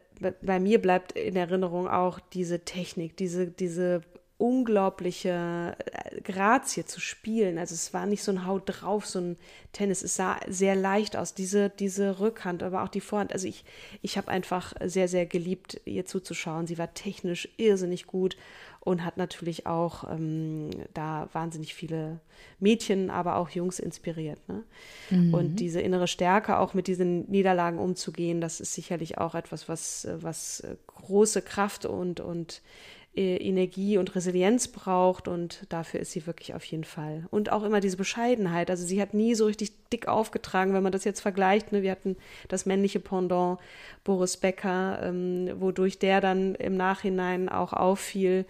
bei 0.41 0.59
mir 0.59 0.81
bleibt 0.81 1.11
in 1.11 1.35
Erinnerung 1.35 1.87
auch 1.87 2.19
diese 2.19 2.61
Technik, 2.65 3.15
diese, 3.17 3.47
diese 3.47 4.01
unglaubliche 4.37 5.75
äh, 5.93 6.21
Grazie 6.21 6.85
zu 6.85 6.99
spielen. 6.99 7.57
Also 7.57 7.73
es 7.73 7.93
war 7.93 8.05
nicht 8.05 8.23
so 8.23 8.31
ein 8.31 8.45
Haut 8.45 8.63
drauf, 8.65 9.05
so 9.05 9.19
ein 9.19 9.37
Tennis. 9.73 10.03
Es 10.03 10.15
sah 10.15 10.39
sehr 10.47 10.75
leicht 10.75 11.17
aus, 11.17 11.33
diese, 11.33 11.69
diese 11.69 12.19
Rückhand, 12.19 12.61
aber 12.61 12.83
auch 12.83 12.89
die 12.89 13.01
Vorhand. 13.01 13.33
Also 13.33 13.47
ich, 13.47 13.65
ich 14.01 14.17
habe 14.17 14.27
einfach 14.29 14.73
sehr, 14.83 15.07
sehr 15.07 15.25
geliebt, 15.25 15.81
ihr 15.85 16.05
zuzuschauen. 16.05 16.67
Sie 16.67 16.77
war 16.77 16.93
technisch 16.93 17.49
irrsinnig 17.57 18.05
gut 18.05 18.37
und 18.79 19.03
hat 19.03 19.17
natürlich 19.17 19.65
auch 19.65 20.09
ähm, 20.09 20.69
da 20.93 21.29
wahnsinnig 21.33 21.73
viele 21.73 22.19
Mädchen, 22.59 23.09
aber 23.09 23.37
auch 23.37 23.49
Jungs 23.49 23.79
inspiriert. 23.79 24.39
Ne? 24.47 24.63
Mhm. 25.09 25.33
Und 25.33 25.55
diese 25.55 25.81
innere 25.81 26.07
Stärke, 26.07 26.59
auch 26.59 26.75
mit 26.75 26.87
diesen 26.87 27.29
Niederlagen 27.29 27.79
umzugehen, 27.79 28.39
das 28.39 28.61
ist 28.61 28.73
sicherlich 28.73 29.17
auch 29.17 29.33
etwas, 29.33 29.67
was, 29.67 30.07
was 30.13 30.63
große 30.85 31.41
Kraft 31.41 31.85
und, 31.85 32.19
und 32.19 32.61
äh, 32.61 32.96
Energie 33.17 33.97
und 33.97 34.15
Resilienz 34.15 34.67
braucht 34.67 35.27
und 35.27 35.65
dafür 35.69 35.99
ist 35.99 36.11
sie 36.11 36.27
wirklich 36.27 36.53
auf 36.53 36.63
jeden 36.65 36.83
Fall. 36.83 37.25
Und 37.31 37.51
auch 37.51 37.63
immer 37.63 37.79
diese 37.79 37.97
Bescheidenheit. 37.97 38.69
Also 38.69 38.85
sie 38.85 39.01
hat 39.01 39.13
nie 39.13 39.35
so 39.35 39.45
richtig 39.45 39.73
dick 39.91 40.07
aufgetragen, 40.07 40.73
wenn 40.73 40.83
man 40.83 40.91
das 40.91 41.03
jetzt 41.03 41.21
vergleicht. 41.21 41.71
Ne? 41.71 41.81
Wir 41.81 41.91
hatten 41.91 42.17
das 42.47 42.65
männliche 42.65 42.99
Pendant 42.99 43.59
Boris 44.03 44.37
Becker, 44.37 44.99
ähm, 45.03 45.49
wodurch 45.59 45.99
der 45.99 46.21
dann 46.21 46.55
im 46.55 46.75
Nachhinein 46.75 47.49
auch 47.49 47.73
auffiel 47.73 48.45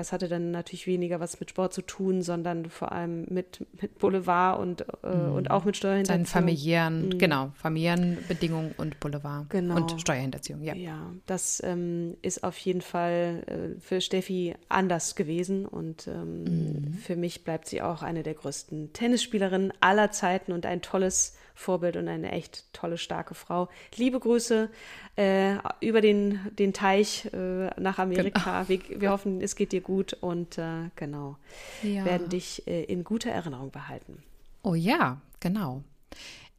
das 0.00 0.12
hatte 0.12 0.28
dann 0.28 0.50
natürlich 0.50 0.86
weniger 0.86 1.20
was 1.20 1.40
mit 1.40 1.50
Sport 1.50 1.74
zu 1.74 1.82
tun, 1.82 2.22
sondern 2.22 2.70
vor 2.70 2.90
allem 2.90 3.26
mit, 3.28 3.66
mit 3.80 3.98
Boulevard 3.98 4.58
und, 4.58 4.86
äh, 5.04 5.14
mhm. 5.14 5.34
und 5.34 5.50
auch 5.50 5.64
mit 5.64 5.76
Steuerhinterziehung. 5.76 6.24
Seinen 6.24 6.26
familiären, 6.26 7.04
mhm. 7.06 7.18
genau, 7.18 7.52
familiären 7.54 8.16
Bedingungen 8.26 8.74
und 8.78 8.98
Boulevard 8.98 9.50
genau. 9.50 9.76
und 9.76 10.00
Steuerhinterziehung, 10.00 10.62
ja. 10.62 10.74
Ja, 10.74 11.12
das 11.26 11.62
ähm, 11.64 12.16
ist 12.22 12.44
auf 12.44 12.56
jeden 12.58 12.80
Fall 12.80 13.42
äh, 13.46 13.80
für 13.80 14.00
Steffi 14.00 14.54
anders 14.70 15.16
gewesen 15.16 15.66
und 15.66 16.06
ähm, 16.06 16.44
mhm. 16.44 16.94
für 16.94 17.16
mich 17.16 17.44
bleibt 17.44 17.68
sie 17.68 17.82
auch 17.82 18.02
eine 18.02 18.22
der 18.22 18.34
größten 18.34 18.94
Tennisspielerinnen 18.94 19.72
aller 19.80 20.10
Zeiten 20.12 20.52
und 20.52 20.64
ein 20.64 20.79
tolles 20.82 21.36
Vorbild 21.54 21.96
und 21.96 22.08
eine 22.08 22.32
echt 22.32 22.72
tolle, 22.72 22.96
starke 22.96 23.34
Frau. 23.34 23.68
Liebe 23.96 24.18
Grüße 24.18 24.70
äh, 25.16 25.56
über 25.80 26.00
den, 26.00 26.40
den 26.58 26.72
Teich 26.72 27.26
äh, 27.32 27.68
nach 27.78 27.98
Amerika. 27.98 28.64
Genau. 28.64 28.68
Wir, 28.68 29.00
wir, 29.00 29.10
hoffen, 29.10 29.40
es 29.40 29.56
geht 29.56 29.72
dir 29.72 29.82
gut 29.82 30.14
und 30.14 30.58
äh, 30.58 30.90
genau, 30.96 31.36
ja. 31.82 32.04
werden 32.04 32.28
dich 32.30 32.66
äh, 32.66 32.84
in 32.84 33.04
guter 33.04 33.30
Erinnerung 33.30 33.70
behalten. 33.70 34.22
Oh 34.62 34.74
ja, 34.74 35.20
genau. 35.38 35.82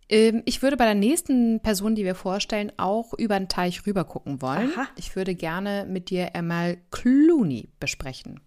Ähm, 0.08 0.44
ich 0.46 0.62
würde 0.62 0.78
bei 0.78 0.86
der 0.86 0.96
nächsten 0.96 1.62
Person, 1.62 1.96
die 1.96 2.06
wir 2.06 2.16
vorstellen, 2.16 2.72
auch 2.78 3.14
über 3.14 3.40
den 3.40 3.48
Teich 3.48 3.86
rüber 3.88 4.04
gucken 4.04 4.42
wollen. 4.42 4.72
Aha. 4.76 4.88
Ich 4.98 5.16
würde 5.16 5.34
gerne 5.34 5.88
mit 5.90 6.10
dir 6.12 6.36
einmal 6.36 6.78
Clooney 6.92 7.70
besprechen 7.80 8.40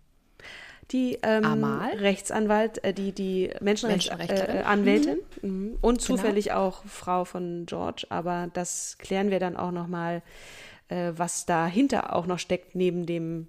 die 0.90 1.18
ähm, 1.22 1.64
Rechtsanwalt, 1.64 2.82
äh, 2.84 2.92
die, 2.92 3.12
die 3.12 3.50
Menschenrechtsanwältin 3.60 5.18
äh, 5.42 5.46
mhm. 5.46 5.78
und 5.80 5.98
genau. 5.98 6.06
zufällig 6.06 6.46
genau. 6.46 6.66
auch 6.66 6.84
Frau 6.84 7.24
von 7.24 7.66
George. 7.66 8.06
Aber 8.10 8.48
das 8.52 8.96
klären 8.98 9.30
wir 9.30 9.40
dann 9.40 9.56
auch 9.56 9.70
nochmal, 9.70 10.22
äh, 10.88 11.12
was 11.16 11.46
dahinter 11.46 12.14
auch 12.14 12.26
noch 12.26 12.38
steckt, 12.38 12.74
neben 12.74 13.06
dem 13.06 13.48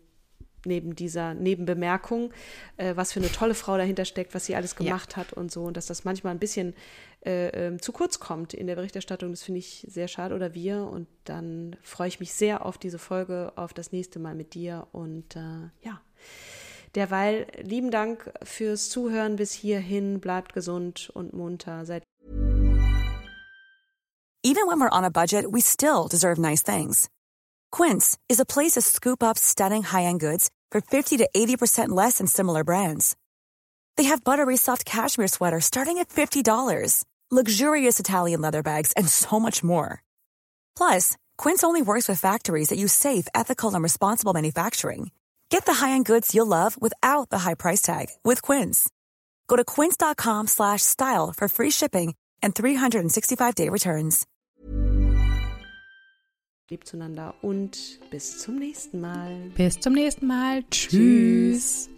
neben 0.67 0.95
dieser 0.95 1.35
Nebenbemerkung, 1.35 2.33
äh, 2.77 2.95
was 2.95 3.13
für 3.13 3.19
eine 3.19 3.31
tolle 3.31 3.53
Frau 3.53 3.77
dahinter 3.77 4.03
steckt, 4.03 4.33
was 4.33 4.47
sie 4.47 4.55
alles 4.55 4.75
gemacht 4.75 5.11
ja. 5.11 5.17
hat 5.17 5.33
und 5.33 5.51
so. 5.51 5.63
Und 5.63 5.77
dass 5.77 5.85
das 5.85 6.05
manchmal 6.05 6.33
ein 6.33 6.39
bisschen 6.39 6.73
äh, 7.23 7.49
äh, 7.49 7.77
zu 7.77 7.91
kurz 7.91 8.19
kommt 8.19 8.53
in 8.53 8.67
der 8.67 8.75
Berichterstattung, 8.75 9.31
das 9.31 9.43
finde 9.43 9.59
ich 9.59 9.85
sehr 9.87 10.07
schade 10.07 10.33
oder 10.33 10.53
wir. 10.53 10.83
Und 10.83 11.07
dann 11.23 11.75
freue 11.83 12.07
ich 12.07 12.19
mich 12.19 12.33
sehr 12.33 12.65
auf 12.65 12.77
diese 12.77 12.99
Folge, 12.99 13.53
auf 13.55 13.73
das 13.73 13.91
nächste 13.91 14.19
Mal 14.19 14.35
mit 14.35 14.53
dir. 14.53 14.87
Und 14.91 15.35
äh, 15.35 15.69
ja. 15.83 16.01
Derweil 16.95 17.45
lieben 17.61 17.91
Dank 17.91 18.31
fürs 18.43 18.89
Zuhören 18.89 19.35
bis 19.35 19.51
hierhin. 19.51 20.19
Bleibt 20.19 20.53
gesund 20.53 21.09
und 21.13 21.33
munter. 21.33 21.85
Seid 21.85 22.03
Even 24.43 24.67
when 24.67 24.79
we're 24.79 24.89
on 24.89 25.03
a 25.03 25.09
budget, 25.09 25.51
we 25.51 25.59
still 25.59 26.07
deserve 26.07 26.37
nice 26.37 26.61
things. 26.61 27.09
Quince 27.71 28.17
is 28.29 28.39
a 28.39 28.45
place 28.45 28.73
to 28.73 28.81
scoop 28.81 29.23
up 29.23 29.37
stunning 29.39 29.81
high-end 29.81 30.19
goods 30.19 30.51
for 30.71 30.81
50 30.81 31.17
to 31.17 31.27
80% 31.35 31.89
less 31.89 32.19
than 32.19 32.27
similar 32.27 32.63
brands. 32.63 33.15
They 33.97 34.03
have 34.03 34.23
buttery 34.23 34.55
soft 34.55 34.85
cashmere 34.85 35.27
sweaters 35.27 35.65
starting 35.65 35.97
at 35.97 36.09
$50, 36.09 37.05
luxurious 37.31 37.99
Italian 37.99 38.41
leather 38.41 38.61
bags, 38.61 38.91
and 38.95 39.09
so 39.09 39.39
much 39.39 39.63
more. 39.63 40.03
Plus, 40.77 41.17
Quince 41.37 41.63
only 41.63 41.81
works 41.81 42.07
with 42.07 42.19
factories 42.19 42.69
that 42.69 42.77
use 42.77 42.93
safe, 42.93 43.27
ethical, 43.33 43.73
and 43.73 43.81
responsible 43.81 44.33
manufacturing. 44.33 45.09
Get 45.49 45.65
the 45.65 45.85
high-end 45.85 46.05
goods 46.05 46.35
you'll 46.35 46.45
love 46.45 46.79
without 46.79 47.29
the 47.29 47.39
high 47.39 47.55
price 47.55 47.81
tag 47.81 48.07
with 48.23 48.41
Quince. 48.41 48.89
Go 49.47 49.55
to 49.55 49.63
quince.com 49.63 50.47
slash 50.47 50.81
style 50.81 51.33
for 51.35 51.47
free 51.47 51.71
shipping 51.71 52.13
and 52.41 52.53
365-day 52.53 53.69
returns. 53.69 54.25
Lieb 56.71 56.83
zueinander 56.83 57.35
und 57.43 57.99
bis 58.09 58.39
zum 58.39 58.57
nächsten 58.57 58.99
Mal. 58.99 59.51
Bis 59.55 59.79
zum 59.79 59.93
nächsten 59.93 60.25
Mal. 60.25 60.63
Tschüss. 60.71 60.89
Tschüss. 60.89 61.89